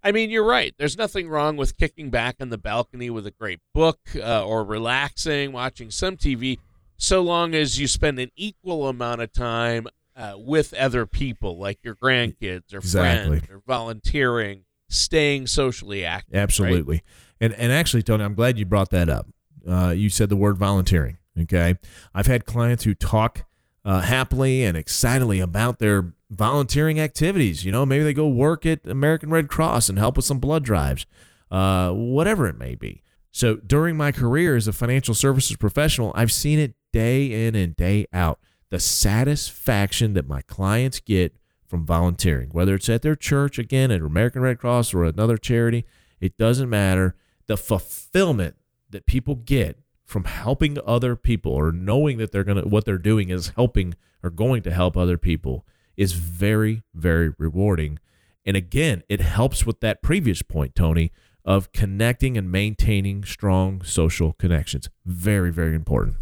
I 0.05 0.11
mean, 0.11 0.31
you're 0.31 0.45
right. 0.47 0.75
There's 0.79 0.99
nothing 0.99 1.29
wrong 1.29 1.57
with 1.57 1.77
kicking 1.77 2.11
back 2.11 2.37
on 2.41 2.49
the 2.51 2.59
balcony 2.59 3.09
with 3.11 3.27
a 3.27 3.31
great 3.31 3.61
book 3.73 4.01
uh, 4.17 4.45
or 4.45 4.65
relaxing, 4.65 5.53
watching 5.53 5.93
some 5.93 6.17
TV, 6.17 6.59
so 6.97 7.21
long 7.23 7.55
as 7.55 7.79
you 7.79 7.87
spend 7.87 8.19
an 8.19 8.31
equal 8.35 8.89
amount 8.89 9.21
of 9.21 9.33
time 9.33 9.87
uh, 10.17 10.35
with 10.37 10.75
other 10.75 11.07
people, 11.07 11.57
like 11.57 11.79
your 11.85 11.95
grandkids 11.95 12.75
or 12.75 12.79
Exactly. 12.79 13.39
friends, 13.39 13.51
or 13.53 13.63
volunteering, 13.65 14.65
staying 14.93 15.47
socially 15.47 16.05
active. 16.05 16.35
right? 16.35 16.43
Absolutely. 16.43 17.03
And 17.41 17.53
and 17.55 17.73
actually, 17.73 18.03
Tony, 18.03 18.25
I'm 18.25 18.35
glad 18.35 18.59
you 18.59 18.65
brought 18.65 18.91
that 18.91 19.09
up. 19.09 19.27
Uh, 19.69 19.95
you 19.97 20.09
said 20.09 20.29
the 20.29 20.37
word 20.37 20.59
volunteering. 20.59 21.19
Okay, 21.41 21.77
I've 22.15 22.27
had 22.27 22.45
clients 22.45 22.85
who 22.85 22.95
talk 22.95 23.45
uh, 23.85 24.01
happily 24.01 24.65
and 24.65 24.77
excitedly 24.77 25.41
about 25.41 25.79
their 25.79 26.13
volunteering 26.31 27.01
activities. 27.01 27.65
You 27.65 27.73
know, 27.73 27.87
maybe 27.87 28.05
they 28.05 28.15
go 28.15 28.29
work 28.29 28.67
at 28.67 28.87
American 28.87 29.31
Red 29.31 29.49
Cross 29.49 29.89
and 29.89 29.99
help 29.99 30.17
with 30.17 30.27
some 30.27 30.39
blood 30.39 30.63
drives, 30.63 31.07
uh, 31.51 31.91
whatever 31.93 32.47
it 32.47 32.59
may 32.59 32.75
be. 32.75 33.03
So 33.31 33.57
during 33.57 33.97
my 33.97 34.13
career 34.13 34.57
as 34.57 34.69
a 34.69 34.73
financial 34.73 35.15
services 35.15 35.57
professional, 35.57 36.13
I've 36.15 36.33
seen 36.33 36.59
it 36.59 36.75
day 36.93 37.47
in 37.47 37.55
and 37.55 37.75
day 37.75 38.07
out. 38.13 38.39
The 38.69 38.79
satisfaction 38.79 40.13
that 40.15 40.29
my 40.29 40.43
clients 40.43 41.01
get 41.01 41.35
from 41.73 41.87
volunteering, 41.87 42.51
whether 42.51 42.75
it's 42.75 42.91
at 42.91 43.01
their 43.01 43.17
church, 43.17 43.59
again, 43.59 43.91
at 43.91 44.03
American 44.03 44.43
Red 44.43 44.59
Cross 44.59 44.93
or 44.93 45.05
another 45.05 45.39
charity, 45.39 45.87
it 46.21 46.37
doesn't 46.37 46.69
matter. 46.69 47.15
The 47.47 47.57
fulfillment 47.57 48.57
that 48.91 49.07
people 49.07 49.37
get 49.37 49.79
from 50.05 50.25
helping 50.25 50.77
other 50.85 51.17
people 51.17 51.51
or 51.51 51.73
knowing 51.73 52.19
that 52.19 52.31
they're 52.31 52.45
to, 52.45 52.61
what 52.69 52.85
they're 52.85 52.99
doing 52.99 53.31
is 53.31 53.53
helping 53.57 53.95
or 54.23 54.29
going 54.29 54.61
to 54.65 54.71
help 54.71 54.99
other 54.99 55.17
people 55.17 55.65
is 55.97 56.13
very, 56.13 56.83
very 56.93 57.33
rewarding. 57.39 57.99
And 58.45 58.55
again, 58.55 59.03
it 59.09 59.23
helps 59.23 59.65
with 59.65 59.81
that 59.81 60.03
previous 60.03 60.43
point, 60.43 60.75
Tony, 60.75 61.11
of 61.43 61.73
connecting 61.73 62.37
and 62.37 62.53
maintaining 62.53 63.25
strong 63.25 63.83
social 63.83 64.35
connections. 64.35 64.91
Very, 65.07 65.51
very 65.51 65.75
important. 65.75 66.17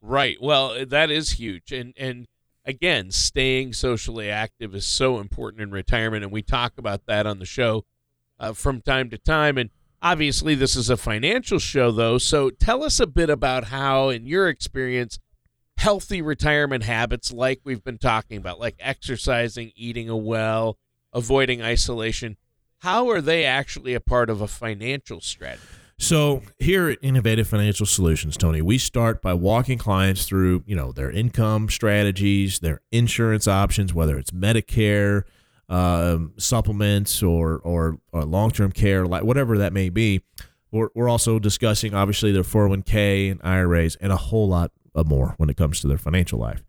Right. 0.00 0.38
Well, 0.40 0.86
that 0.86 1.10
is 1.10 1.32
huge. 1.32 1.72
And 1.72 1.92
and 1.98 2.26
again, 2.64 3.10
staying 3.10 3.72
socially 3.72 4.30
active 4.30 4.74
is 4.74 4.86
so 4.86 5.18
important 5.18 5.62
in 5.62 5.70
retirement 5.70 6.24
and 6.24 6.32
we 6.32 6.42
talk 6.42 6.74
about 6.78 7.06
that 7.06 7.26
on 7.26 7.38
the 7.38 7.46
show 7.46 7.84
uh, 8.38 8.52
from 8.52 8.80
time 8.80 9.10
to 9.10 9.18
time 9.18 9.58
and 9.58 9.70
obviously 10.02 10.54
this 10.54 10.76
is 10.76 10.90
a 10.90 10.96
financial 10.96 11.58
show 11.58 11.90
though. 11.90 12.18
So 12.18 12.50
tell 12.50 12.82
us 12.82 13.00
a 13.00 13.06
bit 13.06 13.30
about 13.30 13.64
how 13.64 14.08
in 14.08 14.26
your 14.26 14.48
experience 14.48 15.18
healthy 15.76 16.20
retirement 16.20 16.84
habits 16.84 17.32
like 17.32 17.60
we've 17.64 17.82
been 17.82 17.98
talking 17.98 18.36
about 18.36 18.60
like 18.60 18.76
exercising, 18.80 19.72
eating 19.74 20.24
well, 20.24 20.78
avoiding 21.12 21.62
isolation, 21.62 22.36
how 22.78 23.08
are 23.08 23.20
they 23.20 23.44
actually 23.44 23.94
a 23.94 24.00
part 24.00 24.30
of 24.30 24.40
a 24.40 24.48
financial 24.48 25.20
strategy? 25.20 25.62
So 26.00 26.40
here 26.58 26.88
at 26.88 26.98
Innovative 27.02 27.46
Financial 27.46 27.84
Solutions, 27.84 28.38
Tony, 28.38 28.62
we 28.62 28.78
start 28.78 29.20
by 29.20 29.34
walking 29.34 29.76
clients 29.76 30.24
through, 30.24 30.64
you 30.66 30.74
know, 30.74 30.92
their 30.92 31.10
income 31.10 31.68
strategies, 31.68 32.60
their 32.60 32.80
insurance 32.90 33.46
options, 33.46 33.92
whether 33.92 34.16
it's 34.16 34.30
Medicare, 34.30 35.24
um, 35.68 36.32
supplements, 36.38 37.22
or 37.22 37.58
or, 37.58 37.98
or 38.12 38.24
long 38.24 38.50
term 38.50 38.72
care, 38.72 39.04
like 39.04 39.24
whatever 39.24 39.58
that 39.58 39.74
may 39.74 39.90
be. 39.90 40.22
We're, 40.72 40.88
we're 40.94 41.08
also 41.08 41.38
discussing 41.38 41.92
obviously 41.92 42.32
their 42.32 42.44
401k 42.44 43.32
and 43.32 43.40
IRAs 43.44 43.96
and 43.96 44.10
a 44.10 44.16
whole 44.16 44.48
lot 44.48 44.72
more 45.04 45.34
when 45.36 45.50
it 45.50 45.58
comes 45.58 45.82
to 45.82 45.86
their 45.86 45.98
financial 45.98 46.38
life. 46.38 46.64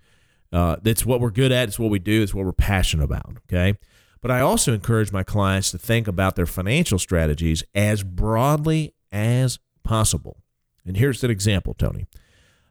Uh, 0.52 0.76
that's 0.82 1.06
what 1.06 1.22
we're 1.22 1.32
good 1.32 1.54
at. 1.54 1.70
It's 1.70 1.80
what 1.80 1.90
we 1.90 2.00
do. 2.00 2.22
It's 2.22 2.34
what 2.34 2.44
we're 2.44 2.52
passionate 2.52 3.06
about. 3.06 3.38
Okay. 3.50 3.78
But 4.20 4.30
I 4.30 4.42
also 4.42 4.74
encourage 4.74 5.14
my 5.14 5.24
clients 5.24 5.72
to 5.72 5.78
think 5.78 6.10
about 6.10 6.36
their 6.36 6.46
financial 6.46 7.00
strategies 7.00 7.64
as 7.74 8.04
broadly 8.04 8.94
as 9.12 9.60
possible. 9.84 10.38
And 10.86 10.98
here's 10.98 11.24
an 11.24 11.32
example, 11.32 11.74
Tony. 11.74 12.08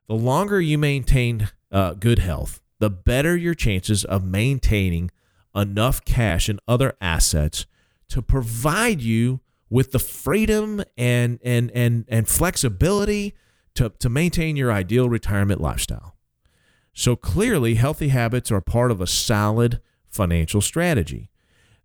The 0.08 0.14
longer 0.14 0.60
you 0.60 0.78
maintain 0.78 1.48
uh, 1.70 1.94
good 1.94 2.18
health, 2.18 2.60
the 2.78 2.90
better 2.90 3.36
your 3.36 3.54
chances 3.54 4.04
of 4.04 4.24
maintaining 4.24 5.10
enough 5.54 6.04
cash 6.04 6.48
and 6.48 6.60
other 6.66 6.96
assets 7.00 7.66
to 8.08 8.22
provide 8.22 9.00
you 9.00 9.40
with 9.68 9.92
the 9.92 9.98
freedom 9.98 10.82
and 10.96 11.38
and 11.44 11.70
and 11.72 12.04
and 12.08 12.28
flexibility 12.28 13.34
to, 13.74 13.90
to 14.00 14.08
maintain 14.08 14.56
your 14.56 14.72
ideal 14.72 15.08
retirement 15.08 15.60
lifestyle. 15.60 16.16
So 16.92 17.14
clearly, 17.14 17.76
healthy 17.76 18.08
habits 18.08 18.50
are 18.50 18.60
part 18.60 18.90
of 18.90 19.00
a 19.00 19.06
solid 19.06 19.80
financial 20.08 20.60
strategy. 20.60 21.29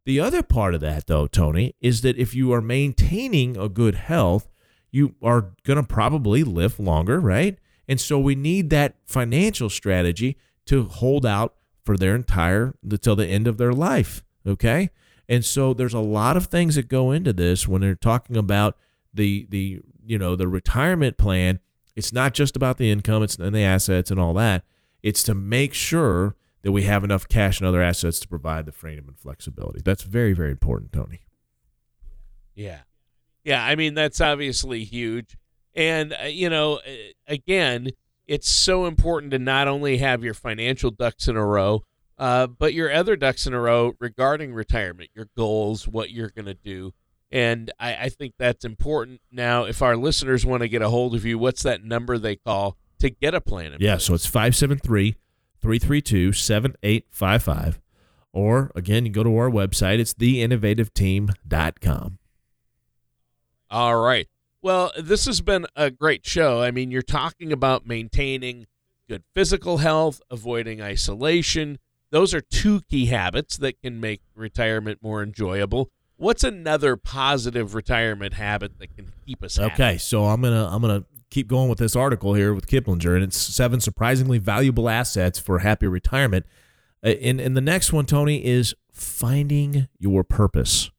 The 0.05 0.19
other 0.19 0.43
part 0.43 0.75
of 0.75 0.81
that, 0.81 1.07
though, 1.07 1.27
Tony, 1.27 1.75
is 1.81 2.01
that 2.01 2.17
if 2.17 2.35
you 2.35 2.53
are 2.53 2.61
maintaining 2.61 3.57
a 3.57 3.67
good 3.67 3.95
health, 3.95 4.47
you 4.91 5.15
are 5.21 5.51
going 5.63 5.77
to 5.77 5.83
probably 5.83 6.43
live 6.43 6.79
longer, 6.79 7.19
right? 7.19 7.57
And 7.87 7.99
so 7.99 8.19
we 8.19 8.35
need 8.35 8.69
that 8.69 8.95
financial 9.05 9.69
strategy 9.69 10.37
to 10.67 10.83
hold 10.83 11.25
out 11.25 11.55
for 11.83 11.97
their 11.97 12.15
entire 12.15 12.75
until 12.83 13.15
the 13.15 13.27
end 13.27 13.47
of 13.47 13.57
their 13.57 13.73
life. 13.73 14.23
Okay. 14.45 14.89
And 15.27 15.43
so 15.43 15.73
there's 15.73 15.93
a 15.93 15.99
lot 15.99 16.37
of 16.37 16.47
things 16.47 16.75
that 16.75 16.87
go 16.87 17.11
into 17.11 17.33
this 17.33 17.67
when 17.67 17.81
they're 17.81 17.95
talking 17.95 18.37
about 18.37 18.77
the 19.13 19.47
the 19.49 19.81
you 20.05 20.17
know 20.17 20.35
the 20.35 20.47
retirement 20.47 21.17
plan. 21.17 21.59
It's 21.95 22.13
not 22.13 22.33
just 22.33 22.55
about 22.55 22.77
the 22.77 22.91
income, 22.91 23.23
it's 23.23 23.37
and 23.37 23.55
the 23.55 23.61
assets 23.61 24.11
and 24.11 24.19
all 24.19 24.33
that. 24.35 24.63
It's 25.01 25.23
to 25.23 25.33
make 25.33 25.73
sure 25.73 26.35
that 26.65 26.71
we 26.71 26.81
have 26.81 27.03
enough 27.03 27.27
cash 27.27 27.59
and 27.59 27.67
other 27.67 27.83
assets 27.83 28.19
to 28.19 28.27
provide 28.27 28.65
the 28.65 28.71
freedom 28.71 29.07
and 29.07 29.19
flexibility. 29.19 29.81
That's 29.85 30.01
very, 30.01 30.33
very 30.33 30.49
important, 30.49 30.91
Tony. 30.91 31.19
Yeah. 32.55 32.79
Yeah, 33.43 33.63
I 33.63 33.75
mean 33.75 33.93
that's 33.93 34.19
obviously 34.19 34.83
huge. 34.83 35.37
And 35.75 36.15
uh, 36.19 36.25
you 36.25 36.49
know, 36.49 36.77
uh, 36.77 37.11
again, 37.27 37.91
it's 38.25 38.49
so 38.49 38.87
important 38.87 39.31
to 39.33 39.37
not 39.37 39.67
only 39.67 39.97
have 39.97 40.23
your 40.23 40.33
financial 40.33 40.89
ducks 40.89 41.27
in 41.27 41.35
a 41.35 41.45
row, 41.45 41.83
uh, 42.17 42.47
but 42.47 42.73
your 42.73 42.91
other 42.91 43.15
ducks 43.15 43.45
in 43.45 43.53
a 43.53 43.61
row 43.61 43.93
regarding 43.99 44.51
retirement, 44.51 45.11
your 45.13 45.29
goals, 45.37 45.87
what 45.87 46.09
you're 46.09 46.31
going 46.31 46.47
to 46.47 46.55
do. 46.55 46.93
And 47.29 47.71
I, 47.79 47.95
I, 47.95 48.09
think 48.09 48.33
that's 48.39 48.65
important. 48.65 49.21
Now, 49.31 49.65
if 49.65 49.83
our 49.83 49.95
listeners 49.95 50.45
want 50.45 50.61
to 50.61 50.67
get 50.67 50.81
a 50.81 50.89
hold 50.89 51.13
of 51.13 51.25
you, 51.25 51.37
what's 51.37 51.61
that 51.61 51.83
number 51.83 52.17
they 52.17 52.37
call 52.37 52.77
to 52.99 53.11
get 53.11 53.35
a 53.35 53.41
plan? 53.41 53.75
yeah, 53.79 53.97
so 53.97 54.15
it's 54.15 54.25
573 54.25 55.15
332 55.65 56.31
7855. 56.31 57.81
Or 58.31 58.71
again, 58.75 59.07
you 59.07 59.11
go 59.11 59.23
to 59.23 59.35
our 59.35 59.49
website, 59.49 59.97
it's 59.97 60.13
theinnovativeteam.com. 60.13 62.19
All 63.71 63.97
right. 63.97 64.27
Well, 64.61 64.91
this 65.01 65.25
has 65.25 65.41
been 65.41 65.65
a 65.75 65.89
great 65.89 66.23
show. 66.23 66.61
I 66.61 66.69
mean, 66.69 66.91
you're 66.91 67.01
talking 67.01 67.51
about 67.51 67.87
maintaining 67.87 68.67
good 69.09 69.23
physical 69.33 69.77
health, 69.77 70.21
avoiding 70.29 70.83
isolation. 70.83 71.79
Those 72.11 72.35
are 72.35 72.41
two 72.41 72.81
key 72.81 73.07
habits 73.07 73.57
that 73.57 73.81
can 73.81 73.99
make 73.99 74.21
retirement 74.35 74.99
more 75.01 75.23
enjoyable. 75.23 75.89
What's 76.17 76.43
another 76.43 76.95
positive 76.95 77.73
retirement 77.73 78.35
habit 78.35 78.77
that 78.77 78.95
can 78.95 79.11
keep 79.25 79.43
us 79.43 79.57
happy? 79.57 79.73
Okay, 79.73 79.97
so 79.97 80.25
I'm 80.25 80.41
gonna 80.41 80.69
I'm 80.71 80.81
gonna 80.81 81.05
keep 81.35 81.47
going 81.49 81.67
with 81.67 81.79
this 81.79 81.97
article 81.97 82.33
here 82.33 82.53
with 82.53 82.65
Kiplinger, 82.65 83.13
and 83.13 83.23
it's 83.23 83.37
seven 83.37 83.81
surprisingly 83.81 84.37
valuable 84.37 84.87
assets 84.87 85.37
for 85.37 85.57
a 85.57 85.61
happy 85.61 85.85
retirement. 85.85 86.45
Uh, 87.03 87.09
and 87.09 87.41
and 87.41 87.57
the 87.57 87.61
next 87.61 87.91
one, 87.91 88.05
Tony, 88.05 88.43
is 88.45 88.73
finding 88.89 89.89
your 89.99 90.23
purpose. 90.23 90.89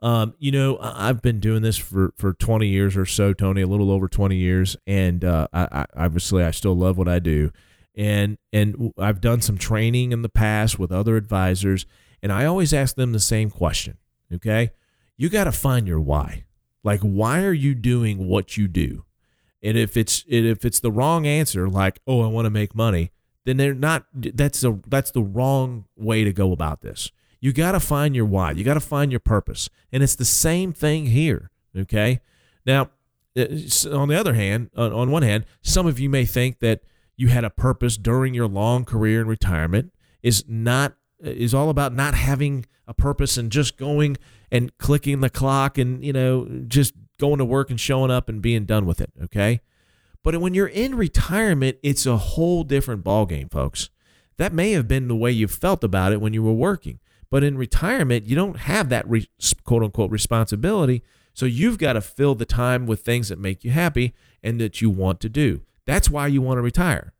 Um, 0.00 0.34
you 0.38 0.52
know, 0.52 0.78
I've 0.80 1.22
been 1.22 1.40
doing 1.40 1.62
this 1.62 1.76
for, 1.76 2.12
for 2.16 2.34
20 2.34 2.68
years 2.68 2.96
or 2.96 3.04
so, 3.04 3.32
Tony, 3.32 3.62
a 3.62 3.66
little 3.66 3.90
over 3.90 4.06
20 4.06 4.36
years. 4.36 4.76
And 4.86 5.24
uh, 5.24 5.48
I, 5.52 5.62
I, 5.72 5.86
obviously, 5.96 6.44
I 6.44 6.52
still 6.52 6.76
love 6.76 6.96
what 6.96 7.08
I 7.08 7.18
do. 7.18 7.50
And, 7.96 8.38
and 8.52 8.92
I've 8.96 9.20
done 9.20 9.40
some 9.40 9.58
training 9.58 10.12
in 10.12 10.22
the 10.22 10.28
past 10.28 10.78
with 10.78 10.92
other 10.92 11.16
advisors. 11.16 11.84
And 12.22 12.30
I 12.30 12.44
always 12.44 12.72
ask 12.72 12.94
them 12.94 13.10
the 13.10 13.18
same 13.18 13.50
question. 13.50 13.96
Okay. 14.32 14.70
You 15.16 15.28
got 15.28 15.44
to 15.44 15.52
find 15.52 15.88
your 15.88 16.00
why. 16.00 16.44
Like, 16.84 17.00
why 17.00 17.42
are 17.42 17.52
you 17.52 17.74
doing 17.74 18.28
what 18.28 18.56
you 18.56 18.68
do? 18.68 19.04
And 19.62 19.76
if 19.76 19.96
it's 19.96 20.24
if 20.28 20.64
it's 20.64 20.80
the 20.80 20.92
wrong 20.92 21.26
answer, 21.26 21.68
like, 21.68 22.00
oh, 22.06 22.22
I 22.22 22.28
want 22.28 22.46
to 22.46 22.50
make 22.50 22.74
money, 22.74 23.10
then 23.44 23.56
they're 23.56 23.74
not. 23.74 24.06
That's 24.14 24.62
a 24.64 24.78
that's 24.86 25.10
the 25.10 25.22
wrong 25.22 25.86
way 25.96 26.24
to 26.24 26.32
go 26.32 26.52
about 26.52 26.82
this. 26.82 27.10
You 27.40 27.52
got 27.52 27.72
to 27.72 27.80
find 27.80 28.16
your 28.16 28.24
why. 28.24 28.52
You 28.52 28.64
got 28.64 28.74
to 28.74 28.80
find 28.80 29.12
your 29.12 29.20
purpose. 29.20 29.68
And 29.92 30.02
it's 30.02 30.16
the 30.16 30.24
same 30.24 30.72
thing 30.72 31.06
here. 31.06 31.50
Okay. 31.76 32.20
Now, 32.66 32.90
uh, 33.36 33.46
on 33.92 34.08
the 34.08 34.18
other 34.18 34.34
hand, 34.34 34.70
on 34.76 35.10
one 35.10 35.22
hand, 35.22 35.44
some 35.62 35.86
of 35.86 36.00
you 36.00 36.10
may 36.10 36.24
think 36.24 36.58
that 36.58 36.82
you 37.16 37.28
had 37.28 37.44
a 37.44 37.50
purpose 37.50 37.96
during 37.96 38.34
your 38.34 38.48
long 38.48 38.84
career 38.84 39.20
in 39.20 39.26
retirement 39.26 39.92
is 40.22 40.44
not 40.48 40.94
is 41.20 41.52
all 41.52 41.68
about 41.68 41.92
not 41.92 42.14
having 42.14 42.64
a 42.86 42.94
purpose 42.94 43.36
and 43.36 43.50
just 43.50 43.76
going 43.76 44.16
and 44.50 44.76
clicking 44.78 45.20
the 45.20 45.28
clock 45.28 45.78
and 45.78 46.04
you 46.04 46.12
know 46.12 46.48
just 46.66 46.94
going 47.18 47.38
to 47.38 47.44
work 47.44 47.70
and 47.70 47.80
showing 47.80 48.10
up 48.10 48.28
and 48.28 48.42
being 48.42 48.64
done 48.64 48.86
with 48.86 49.00
it 49.00 49.10
okay 49.22 49.60
but 50.22 50.36
when 50.40 50.54
you're 50.54 50.66
in 50.66 50.94
retirement 50.94 51.76
it's 51.82 52.06
a 52.06 52.16
whole 52.16 52.64
different 52.64 53.04
ballgame 53.04 53.50
folks 53.50 53.90
that 54.36 54.52
may 54.52 54.72
have 54.72 54.86
been 54.86 55.08
the 55.08 55.16
way 55.16 55.30
you 55.30 55.48
felt 55.48 55.82
about 55.82 56.12
it 56.12 56.20
when 56.20 56.32
you 56.32 56.42
were 56.42 56.52
working 56.52 56.98
but 57.30 57.44
in 57.44 57.58
retirement, 57.58 58.26
you 58.26 58.34
don't 58.34 58.60
have 58.60 58.88
that 58.88 59.08
re- 59.08 59.28
quote 59.64 59.82
unquote 59.82 60.10
responsibility. 60.10 61.02
So 61.34 61.46
you've 61.46 61.78
got 61.78 61.92
to 61.92 62.00
fill 62.00 62.34
the 62.34 62.44
time 62.44 62.86
with 62.86 63.02
things 63.02 63.28
that 63.28 63.38
make 63.38 63.64
you 63.64 63.70
happy 63.70 64.14
and 64.42 64.60
that 64.60 64.80
you 64.80 64.90
want 64.90 65.20
to 65.20 65.28
do. 65.28 65.62
That's 65.86 66.10
why 66.10 66.26
you 66.26 66.42
want 66.42 66.58
to 66.58 66.62
retire. 66.62 67.12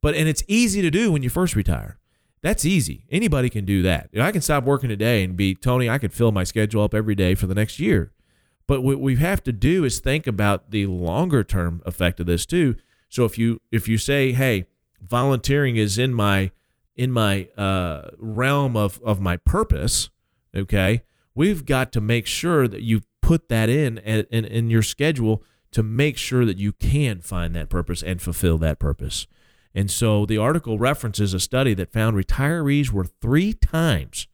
But, 0.00 0.14
and 0.14 0.28
it's 0.28 0.44
easy 0.46 0.80
to 0.82 0.90
do 0.90 1.10
when 1.10 1.22
you 1.22 1.30
first 1.30 1.56
retire. 1.56 1.98
That's 2.40 2.64
easy. 2.64 3.04
Anybody 3.10 3.50
can 3.50 3.64
do 3.64 3.82
that. 3.82 4.10
I 4.18 4.30
can 4.30 4.42
stop 4.42 4.62
working 4.62 4.88
today 4.88 5.24
and 5.24 5.36
be, 5.36 5.56
Tony, 5.56 5.90
I 5.90 5.98
could 5.98 6.12
fill 6.12 6.30
my 6.30 6.44
schedule 6.44 6.84
up 6.84 6.94
every 6.94 7.16
day 7.16 7.34
for 7.34 7.48
the 7.48 7.54
next 7.54 7.80
year. 7.80 8.12
But 8.68 8.82
what 8.82 9.00
we 9.00 9.16
have 9.16 9.42
to 9.44 9.52
do 9.52 9.84
is 9.84 9.98
think 9.98 10.28
about 10.28 10.70
the 10.70 10.86
longer 10.86 11.42
term 11.42 11.82
effect 11.84 12.20
of 12.20 12.26
this 12.26 12.46
too. 12.46 12.76
So 13.08 13.24
if 13.24 13.36
you 13.36 13.60
if 13.72 13.88
you 13.88 13.98
say, 13.98 14.32
hey, 14.32 14.66
volunteering 15.02 15.76
is 15.76 15.98
in 15.98 16.14
my 16.14 16.52
in 16.94 17.10
my 17.10 17.48
uh, 17.56 18.10
realm 18.18 18.76
of, 18.76 19.00
of 19.04 19.20
my 19.20 19.36
purpose, 19.38 20.10
okay, 20.54 21.02
we've 21.34 21.64
got 21.64 21.92
to 21.92 22.00
make 22.00 22.26
sure 22.26 22.68
that 22.68 22.82
you 22.82 23.00
put 23.22 23.48
that 23.48 23.68
in, 23.68 23.98
in 23.98 24.44
in 24.44 24.70
your 24.70 24.82
schedule 24.82 25.42
to 25.72 25.82
make 25.82 26.18
sure 26.18 26.44
that 26.44 26.58
you 26.58 26.72
can 26.72 27.20
find 27.20 27.56
that 27.56 27.70
purpose 27.70 28.02
and 28.02 28.20
fulfill 28.20 28.58
that 28.58 28.78
purpose. 28.78 29.26
And 29.74 29.90
so 29.90 30.26
the 30.26 30.38
article 30.38 30.78
references 30.78 31.32
a 31.32 31.40
study 31.40 31.72
that 31.74 31.92
found 31.92 32.16
retirees 32.16 32.90
were 32.90 33.04
three 33.04 33.54
times 33.54 34.26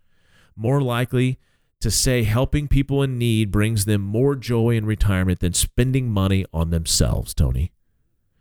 more 0.57 0.81
likely 0.81 1.39
to 1.85 1.91
say 1.91 2.23
helping 2.23 2.67
people 2.67 3.03
in 3.03 3.19
need 3.19 3.51
brings 3.51 3.85
them 3.85 4.01
more 4.01 4.35
joy 4.35 4.71
in 4.71 4.87
retirement 4.87 5.41
than 5.41 5.53
spending 5.53 6.09
money 6.09 6.47
on 6.51 6.71
themselves, 6.71 7.35
Tony. 7.35 7.73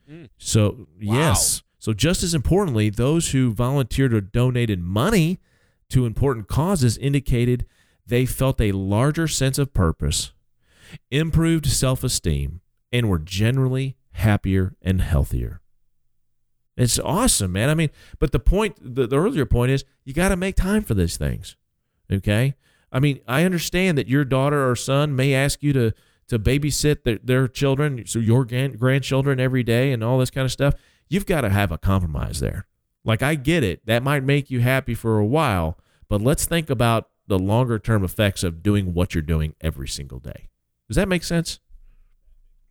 Mm. 0.10 0.30
So, 0.38 0.88
wow. 1.02 1.18
yes. 1.18 1.62
So, 1.78 1.92
just 1.92 2.24
as 2.24 2.34
importantly, 2.34 2.90
those 2.90 3.32
who 3.32 3.54
volunteered 3.54 4.14
or 4.14 4.22
donated 4.22 4.80
money 4.80 5.42
to 5.90 6.06
important 6.06 6.48
causes 6.48 6.98
indicated 6.98 7.66
they 8.08 8.26
felt 8.26 8.62
a 8.62 8.72
larger 8.72 9.28
sense 9.28 9.60
of 9.60 9.74
purpose, 9.74 10.32
improved 11.12 11.66
self 11.66 12.02
esteem, 12.02 12.62
and 12.94 13.10
were 13.10 13.20
generally 13.20 13.98
happier 14.14 14.78
and 14.82 15.02
healthier. 15.02 15.60
It's 16.78 16.98
awesome, 16.98 17.52
man. 17.52 17.70
I 17.70 17.76
mean, 17.76 17.90
but 18.20 18.32
the 18.32 18.40
point, 18.40 18.78
the, 18.80 19.06
the 19.06 19.18
earlier 19.18 19.46
point 19.46 19.74
is 19.74 19.84
you 20.06 20.14
got 20.14 20.30
to 20.30 20.38
make 20.38 20.56
time 20.56 20.82
for 20.84 20.94
these 20.94 21.18
things. 21.18 21.58
Okay. 22.10 22.56
I 22.94 23.00
mean, 23.00 23.20
I 23.28 23.44
understand 23.44 23.98
that 23.98 24.08
your 24.08 24.24
daughter 24.24 24.70
or 24.70 24.78
son 24.78 25.16
may 25.16 25.34
ask 25.34 25.62
you 25.62 25.74
to 25.74 25.92
to 26.30 26.40
babysit 26.40 27.04
their, 27.04 27.20
their 27.22 27.48
children, 27.50 28.06
so 28.08 28.18
your 28.18 28.46
grandchildren 28.46 29.42
every 29.42 29.62
day 29.62 29.92
and 29.92 30.02
all 30.02 30.18
this 30.18 30.30
kind 30.30 30.46
of 30.46 30.54
stuff 30.54 30.74
you've 31.10 31.26
got 31.26 31.42
to 31.42 31.50
have 31.50 31.72
a 31.72 31.78
compromise 31.78 32.40
there. 32.40 32.66
Like, 33.06 33.22
I 33.22 33.36
get 33.36 33.64
it. 33.64 33.86
That 33.86 34.02
might 34.02 34.24
make 34.24 34.50
you 34.50 34.62
happy 34.62 34.96
for 34.96 35.20
a 35.20 35.26
while, 35.26 35.78
but 36.10 36.22
let's 36.22 36.46
think 36.46 36.70
about 36.70 37.10
the 37.28 37.38
longer 37.38 37.78
term 37.78 38.04
effects 38.04 38.44
of 38.44 38.64
doing 38.64 38.94
what 38.94 39.14
you're 39.14 39.22
doing 39.22 39.56
every 39.62 39.88
single 39.88 40.20
day. 40.20 40.50
Does 40.88 40.96
that 40.96 41.08
make 41.08 41.24
sense? 41.24 41.60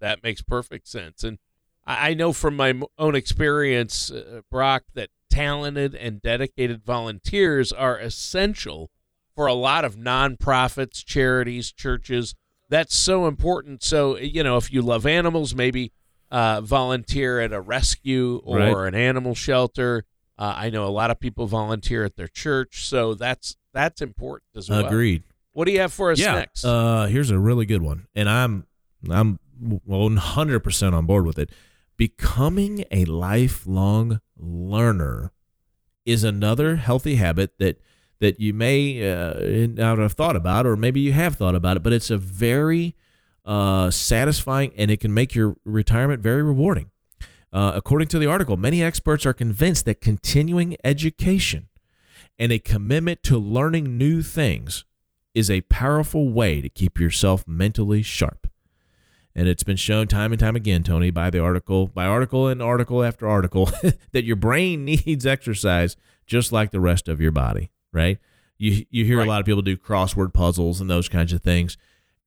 That 0.01 0.23
makes 0.23 0.43
perfect 0.43 0.89
sense. 0.89 1.23
And 1.23 1.39
I 1.87 2.15
know 2.15 2.33
from 2.33 2.57
my 2.57 2.81
own 2.99 3.15
experience, 3.15 4.11
uh, 4.11 4.41
Brock, 4.51 4.85
that 4.95 5.11
talented 5.31 5.95
and 5.95 6.21
dedicated 6.21 6.85
volunteers 6.85 7.73
are 7.73 7.99
essential 7.99 8.91
for 9.35 9.47
a 9.47 9.55
lot 9.55 9.85
of 9.85 9.97
nonprofits, 9.97 11.05
charities, 11.05 11.73
churches. 11.73 12.35
That's 12.69 12.95
so 12.95 13.27
important. 13.27 13.83
So, 13.83 14.17
you 14.17 14.43
know, 14.43 14.57
if 14.57 14.73
you 14.73 14.83
love 14.83 15.07
animals, 15.07 15.55
maybe 15.55 15.93
uh, 16.33 16.63
volunteer 16.63 17.41
at 17.41 17.53
a 17.53 17.61
rescue 17.61 18.41
or 18.45 18.59
right. 18.59 18.89
an 18.89 18.95
animal 18.95 19.35
shelter. 19.35 20.05
Uh, 20.39 20.55
I 20.57 20.71
know 20.71 20.87
a 20.87 20.91
lot 20.91 21.11
of 21.11 21.21
people 21.21 21.47
volunteer 21.47 22.05
at 22.05 22.17
their 22.17 22.27
church, 22.27 22.87
so 22.87 23.15
that's 23.15 23.57
that's 23.75 24.01
important 24.01 24.49
as 24.57 24.69
well. 24.71 24.87
Agreed. 24.87 25.23
What 25.53 25.67
do 25.67 25.73
you 25.73 25.81
have 25.81 25.93
for 25.93 26.11
us 26.11 26.19
yeah. 26.19 26.35
next? 26.35 26.65
Uh, 26.65 27.07
here's 27.07 27.31
a 27.31 27.39
really 27.39 27.67
good 27.67 27.83
one, 27.83 28.07
and 28.15 28.29
I'm 28.29 28.67
I'm 29.11 29.39
100 29.61 30.61
percent 30.61 30.95
on 30.95 31.05
board 31.05 31.27
with 31.27 31.39
it. 31.39 31.51
Becoming 31.99 32.85
a 32.91 33.05
lifelong 33.05 34.21
learner 34.37 35.33
is 36.07 36.25
another 36.25 36.77
healthy 36.77 37.17
habit 37.17 37.59
that 37.59 37.81
that 38.23 38.39
you 38.39 38.55
may 38.55 39.11
uh, 39.11 39.67
not 39.75 39.99
have 39.99 40.13
thought 40.13 40.37
about, 40.37 40.65
or 40.65 40.77
maybe 40.77 41.01
you 41.01 41.13
have 41.13 41.35
thought 41.35 41.57
about 41.57 41.77
it, 41.77 41.83
but 41.83 41.93
it's 41.93 42.09
a 42.09 42.17
very 42.17 42.95
uh, 43.45 43.91
satisfying 43.91 44.73
and 44.77 44.93
it 44.93 45.01
can 45.01 45.13
make 45.13 45.35
your 45.35 45.57
retirement 45.65 46.23
very 46.23 46.41
rewarding. 46.43 46.93
Uh, 47.53 47.73
according 47.75 48.07
to 48.07 48.21
the 48.21 48.27
article, 48.27 48.57
many 48.57 48.81
experts 48.81 49.27
are 49.27 49.33
convinced 49.33 49.85
that 49.87 50.01
continuing 50.01 50.77
education 50.85 51.69
and 52.39 52.53
a 52.53 52.61
commitment 52.61 53.25
to 53.25 53.37
learning 53.37 53.99
new 53.99 54.23
things 54.23 54.85
is 55.35 55.51
a 55.51 55.63
powerful 55.63 56.33
way 56.33 56.61
to 56.61 56.69
keep 56.69 57.01
yourself 57.01 57.43
mentally 57.49 58.03
sharp. 58.03 58.47
And 59.35 59.49
it's 59.49 59.65
been 59.65 59.77
shown 59.77 60.07
time 60.07 60.33
and 60.33 60.39
time 60.39 60.55
again, 60.55 60.85
Tony, 60.85 61.11
by 61.11 61.29
the 61.29 61.41
article, 61.41 61.89
by 61.89 62.05
article 62.05 62.47
and 62.47 62.63
article 62.63 63.03
after 63.03 63.27
article, 63.27 63.69
that 64.13 64.25
your 64.25 64.37
brain 64.37 64.85
needs 65.07 65.27
exercise 65.27 65.97
just 66.25 66.53
like 66.53 66.71
the 66.71 66.81
rest 66.81 67.09
of 67.09 67.21
your 67.21 67.33
body, 67.33 67.71
right? 67.93 68.19
You 68.59 68.85
you 68.91 69.05
hear 69.05 69.19
Right. 69.19 69.27
a 69.27 69.31
lot 69.31 69.41
of 69.41 69.47
people 69.47 69.63
do 69.63 69.77
crossword 69.77 70.33
puzzles 70.33 70.81
and 70.81 70.89
those 70.89 71.09
kinds 71.09 71.33
of 71.33 71.43
things. 71.43 71.77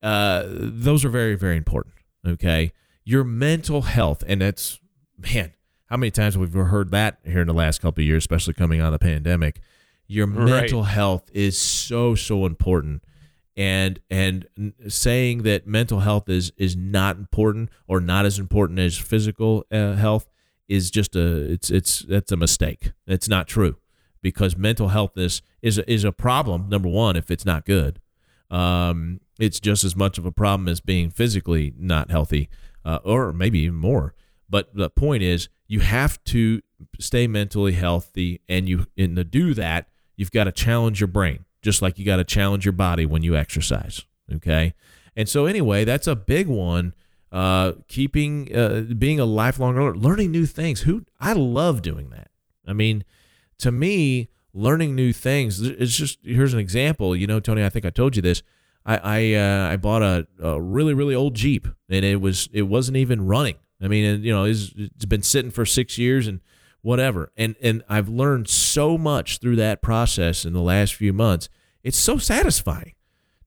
Uh, 0.03 0.43
those 0.47 1.03
are 1.05 1.09
very 1.09 1.35
very 1.35 1.57
important. 1.57 1.95
Okay, 2.27 2.71
your 3.03 3.23
mental 3.23 3.83
health, 3.83 4.23
and 4.27 4.41
that's 4.41 4.79
man, 5.17 5.53
how 5.87 5.97
many 5.97 6.11
times 6.11 6.33
have 6.33 6.41
we've 6.41 6.53
heard 6.53 6.91
that 6.91 7.19
here 7.23 7.41
in 7.41 7.47
the 7.47 7.53
last 7.53 7.81
couple 7.81 8.01
of 8.01 8.05
years, 8.07 8.23
especially 8.23 8.53
coming 8.53 8.81
out 8.81 8.93
of 8.93 8.99
the 8.99 9.05
pandemic. 9.05 9.61
Your 10.07 10.27
Right. 10.27 10.45
mental 10.61 10.83
health 10.83 11.29
is 11.33 11.57
so 11.57 12.13
so 12.15 12.45
important 12.45 13.03
and 13.57 13.99
and 14.09 14.45
saying 14.87 15.43
that 15.43 15.65
mental 15.65 16.01
health 16.01 16.27
is 16.29 16.51
is 16.57 16.75
not 16.75 17.17
important 17.17 17.69
or 17.87 17.99
not 18.01 18.25
as 18.25 18.37
important 18.37 18.77
as 18.79 18.97
physical 18.97 19.65
uh, 19.71 19.93
health 19.93 20.29
is 20.67 20.91
just 20.91 21.15
a 21.15 21.51
it's 21.51 21.71
it's 21.71 21.99
that's 21.99 22.31
a 22.31 22.37
mistake. 22.37 22.91
It's 23.07 23.27
not 23.29 23.47
true 23.47 23.77
because 24.25 24.57
mental 24.57 24.87
health 24.87 25.15
is 25.19 25.43
is 25.61 26.03
a, 26.03 26.11
problem. 26.11 26.67
Number 26.67 26.89
one, 26.89 27.15
if 27.15 27.29
it's 27.29 27.45
not 27.45 27.63
good, 27.63 28.01
um, 28.49 29.19
it's 29.37 29.59
just 29.59 29.83
as 29.83 29.95
much 29.95 30.17
of 30.17 30.25
a 30.25 30.31
problem 30.31 30.67
as 30.67 30.79
being 30.79 31.11
physically 31.11 31.75
not 31.77 32.09
healthy, 32.09 32.49
uh, 32.83 32.97
or 33.03 33.31
maybe 33.31 33.59
even 33.59 33.75
more. 33.75 34.15
But 34.49 34.73
the 34.73 34.89
point 34.89 35.21
is, 35.21 35.47
you 35.67 35.81
have 35.81 36.23
to 36.23 36.63
stay 36.99 37.27
mentally 37.27 37.73
healthy, 37.73 38.41
and 38.49 38.67
you 38.67 38.87
and 38.97 39.15
to 39.15 39.23
do 39.23 39.53
that, 39.53 39.89
you've 40.15 40.31
got 40.31 40.45
to 40.45 40.51
challenge 40.51 40.99
your 40.99 41.07
brain, 41.07 41.45
just 41.61 41.83
like 41.83 41.99
you 41.99 42.03
got 42.03 42.17
to 42.17 42.23
challenge 42.23 42.65
your 42.65 42.71
body 42.71 43.05
when 43.05 43.21
you 43.21 43.35
exercise. 43.35 44.05
Okay, 44.33 44.73
and 45.15 45.29
so 45.29 45.45
anyway, 45.45 45.83
that's 45.83 46.07
a 46.07 46.15
big 46.15 46.47
one. 46.47 46.95
Uh, 47.31 47.73
keeping, 47.87 48.55
uh, 48.55 48.85
being 48.97 49.19
a 49.19 49.25
lifelong 49.25 49.75
learner, 49.75 49.95
learning 49.95 50.31
new 50.31 50.47
things. 50.47 50.81
Who 50.81 51.05
I 51.19 51.33
love 51.33 51.83
doing 51.83 52.09
that. 52.09 52.29
I 52.65 52.73
mean, 52.73 53.03
to 53.59 53.71
me, 53.71 54.29
learning 54.53 54.95
new 54.95 55.13
things. 55.13 55.61
It's 55.61 55.95
just 55.95 56.19
here's 56.23 56.53
an 56.53 56.59
example. 56.59 57.15
You 57.15 57.27
know, 57.27 57.39
Tony, 57.39 57.63
I 57.63 57.69
think 57.69 57.85
I 57.85 57.89
told 57.89 58.15
you 58.15 58.21
this. 58.21 58.41
I 58.85 58.97
I, 58.97 59.33
uh, 59.33 59.73
I 59.73 59.77
bought 59.77 60.01
a, 60.01 60.27
a 60.41 60.61
really 60.61 60.93
really 60.93 61.15
old 61.15 61.35
Jeep, 61.35 61.67
and 61.89 62.05
it 62.05 62.21
was 62.21 62.49
it 62.53 62.63
wasn't 62.63 62.97
even 62.97 63.25
running. 63.25 63.55
I 63.81 63.87
mean, 63.87 64.05
it, 64.05 64.21
you 64.21 64.33
know, 64.33 64.45
it's, 64.45 64.73
it's 64.75 65.05
been 65.05 65.21
sitting 65.21 65.51
for 65.51 65.65
six 65.65 65.97
years 65.97 66.27
and 66.27 66.39
whatever, 66.81 67.31
and 67.35 67.55
and 67.61 67.83
I've 67.89 68.09
learned 68.09 68.47
so 68.47 68.97
much 68.97 69.39
through 69.39 69.57
that 69.57 69.81
process 69.81 70.45
in 70.45 70.53
the 70.53 70.61
last 70.61 70.95
few 70.95 71.13
months. 71.13 71.49
It's 71.83 71.97
so 71.97 72.17
satisfying 72.17 72.93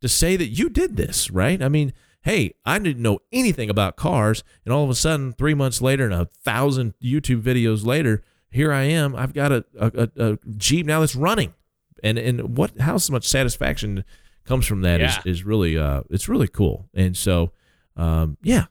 to 0.01 0.09
say 0.09 0.37
that 0.37 0.49
you 0.49 0.69
did 0.69 0.97
this, 0.97 1.31
right? 1.31 1.61
I 1.61 1.69
mean, 1.69 1.93
hey, 2.23 2.55
I 2.65 2.79
didn't 2.79 3.03
know 3.03 3.21
anything 3.33 3.71
about 3.71 3.97
cars, 3.97 4.45
and 4.65 4.73
all 4.73 4.85
of 4.85 4.91
a 4.91 4.95
sudden, 4.95 5.33
three 5.33 5.55
months 5.55 5.81
later, 5.81 6.05
and 6.05 6.15
a 6.15 6.27
thousand 6.27 6.95
YouTube 7.03 7.43
videos 7.43 7.85
later, 7.85 8.23
here 8.51 8.73
I 8.73 8.83
am. 8.85 9.15
I've 9.17 9.35
got 9.35 9.53
a, 9.53 9.65
a, 9.79 10.09
a 10.17 10.39
Jeep 10.57 10.87
now 10.87 11.01
that's 11.01 11.15
running, 11.17 11.55
and 12.03 12.19
and 12.19 12.57
what 12.57 12.79
how 12.81 12.97
so 12.99 13.13
much 13.13 13.27
satisfaction 13.29 14.05
comes 14.45 14.67
from 14.67 14.81
that 14.83 15.01
is 15.01 15.15
Yeah. 15.17 15.31
is 15.31 15.45
really 15.45 15.77
uh 15.79 16.03
it's 16.11 16.29
really 16.29 16.49
cool, 16.49 16.89
and 16.95 17.17
so 17.17 17.53
um 17.97 18.37
yeah, 18.43 18.67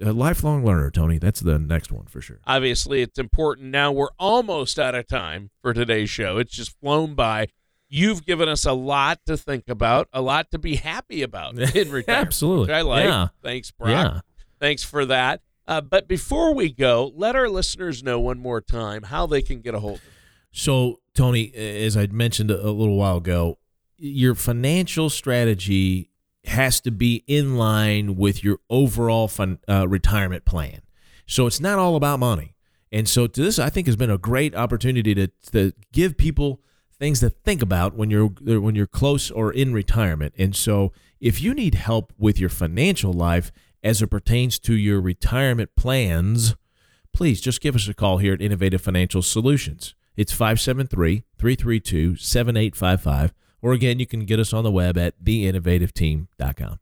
a 0.00 0.12
lifelong 0.12 0.64
learner, 0.64 0.90
Tony. 0.90 1.18
That's 1.18 1.40
the 1.40 1.58
next 1.58 1.92
one 1.92 2.06
for 2.06 2.20
sure. 2.20 2.40
Obviously, 2.46 3.02
it's 3.02 3.18
important. 3.18 3.68
Now 3.70 3.92
we're 3.92 4.08
almost 4.18 4.78
out 4.78 4.94
of 4.94 5.06
time 5.06 5.50
for 5.60 5.72
today's 5.72 6.10
show. 6.10 6.38
It's 6.38 6.52
just 6.54 6.78
flown 6.80 7.14
by. 7.14 7.48
You've 7.94 8.24
given 8.24 8.48
us 8.48 8.64
a 8.64 8.72
lot 8.72 9.20
to 9.26 9.36
think 9.36 9.68
about, 9.68 10.08
a 10.14 10.22
lot 10.22 10.50
to 10.52 10.58
be 10.58 10.76
happy 10.76 11.20
about 11.22 11.58
in 11.76 11.90
retirement. 11.90 12.08
Absolutely. 12.08 12.68
which 12.68 12.74
I 12.74 12.80
like. 12.80 13.04
Yeah. 13.04 13.28
Thanks, 13.42 13.70
Brock. 13.70 13.90
Yeah. 13.90 14.20
Thanks 14.58 14.82
for 14.82 15.04
that. 15.04 15.42
Uh, 15.72 15.80
but 15.80 16.06
before 16.06 16.52
we 16.52 16.70
go, 16.70 17.10
let 17.16 17.34
our 17.34 17.48
listeners 17.48 18.02
know 18.02 18.20
one 18.20 18.38
more 18.38 18.60
time 18.60 19.04
how 19.04 19.26
they 19.26 19.40
can 19.40 19.62
get 19.62 19.74
a 19.74 19.78
hold. 19.78 20.02
So, 20.50 21.00
Tony, 21.14 21.50
as 21.54 21.96
I 21.96 22.08
mentioned 22.08 22.50
a 22.50 22.70
little 22.70 22.98
while 22.98 23.16
ago, 23.16 23.56
your 23.96 24.34
financial 24.34 25.08
strategy 25.08 26.10
has 26.44 26.78
to 26.82 26.90
be 26.90 27.24
in 27.26 27.56
line 27.56 28.16
with 28.16 28.44
your 28.44 28.58
overall 28.68 29.28
fun, 29.28 29.60
uh, 29.66 29.88
retirement 29.88 30.44
plan. 30.44 30.82
So 31.24 31.46
it's 31.46 31.60
not 31.60 31.78
all 31.78 31.96
about 31.96 32.18
money. 32.18 32.54
And 32.90 33.08
so 33.08 33.26
to 33.26 33.42
this, 33.42 33.58
I 33.58 33.70
think 33.70 33.86
has 33.86 33.96
been 33.96 34.10
a 34.10 34.18
great 34.18 34.54
opportunity 34.54 35.14
to, 35.14 35.28
to 35.52 35.72
give 35.90 36.18
people 36.18 36.60
things 36.98 37.20
to 37.20 37.30
think 37.30 37.62
about 37.62 37.94
when 37.94 38.10
you're 38.10 38.26
when 38.26 38.74
you're 38.74 38.86
close 38.86 39.30
or 39.30 39.50
in 39.50 39.72
retirement. 39.72 40.34
And 40.36 40.54
so 40.54 40.92
if 41.18 41.40
you 41.40 41.54
need 41.54 41.76
help 41.76 42.12
with 42.18 42.38
your 42.38 42.50
financial 42.50 43.14
life 43.14 43.50
as 43.82 44.02
it 44.02 44.08
pertains 44.08 44.58
to 44.60 44.74
your 44.74 45.00
retirement 45.00 45.70
plans, 45.76 46.54
please 47.12 47.40
just 47.40 47.60
give 47.60 47.74
us 47.74 47.88
a 47.88 47.94
call 47.94 48.18
here 48.18 48.34
at 48.34 48.42
Innovative 48.42 48.80
Financial 48.80 49.22
Solutions. 49.22 49.94
It's 50.16 50.32
573 50.32 51.24
332 51.38 52.16
7855. 52.16 53.32
Or 53.60 53.72
again, 53.72 53.98
you 53.98 54.06
can 54.06 54.24
get 54.24 54.40
us 54.40 54.52
on 54.52 54.64
the 54.64 54.70
web 54.70 54.98
at 54.98 55.22
theinnovativeteam.com. 55.22 56.78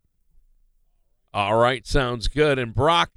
All 1.32 1.56
right, 1.56 1.86
sounds 1.86 2.26
good. 2.28 2.58
And 2.58 2.74
Brock, 2.74 3.10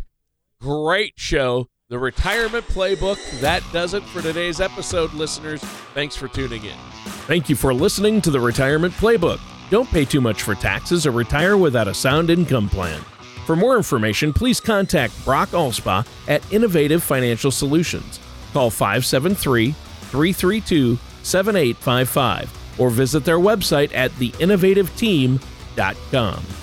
great 0.61 1.13
show. 1.17 1.67
The 1.89 1.99
retirement 1.99 2.65
playbook. 2.65 3.39
That 3.41 3.63
does 3.71 3.93
it 3.93 4.03
for 4.03 4.21
today's 4.21 4.59
episode, 4.59 5.13
listeners. 5.13 5.61
Thanks 5.93 6.15
for 6.15 6.27
tuning 6.27 6.63
in. 6.63 6.77
Thank 7.27 7.49
you 7.49 7.55
for 7.55 7.73
listening 7.73 8.21
to 8.21 8.31
the 8.31 8.39
Retirement 8.39 8.93
Playbook. 8.95 9.39
Don't 9.69 9.89
pay 9.89 10.03
too 10.05 10.21
much 10.21 10.41
for 10.41 10.55
taxes 10.55 11.05
or 11.05 11.11
retire 11.11 11.57
without 11.57 11.87
a 11.87 11.93
sound 11.93 12.29
income 12.29 12.69
plan. 12.69 13.03
For 13.45 13.55
more 13.55 13.77
information, 13.77 14.33
please 14.33 14.59
contact 14.59 15.13
Brock 15.25 15.49
Allspa 15.49 16.07
at 16.27 16.41
Innovative 16.51 17.03
Financial 17.03 17.51
Solutions. 17.51 18.19
Call 18.53 18.69
573 18.69 19.71
332 19.71 20.97
7855 21.23 22.79
or 22.79 22.89
visit 22.89 23.25
their 23.25 23.39
website 23.39 23.93
at 23.93 24.11
theinnovativeteam.com. 24.11 26.62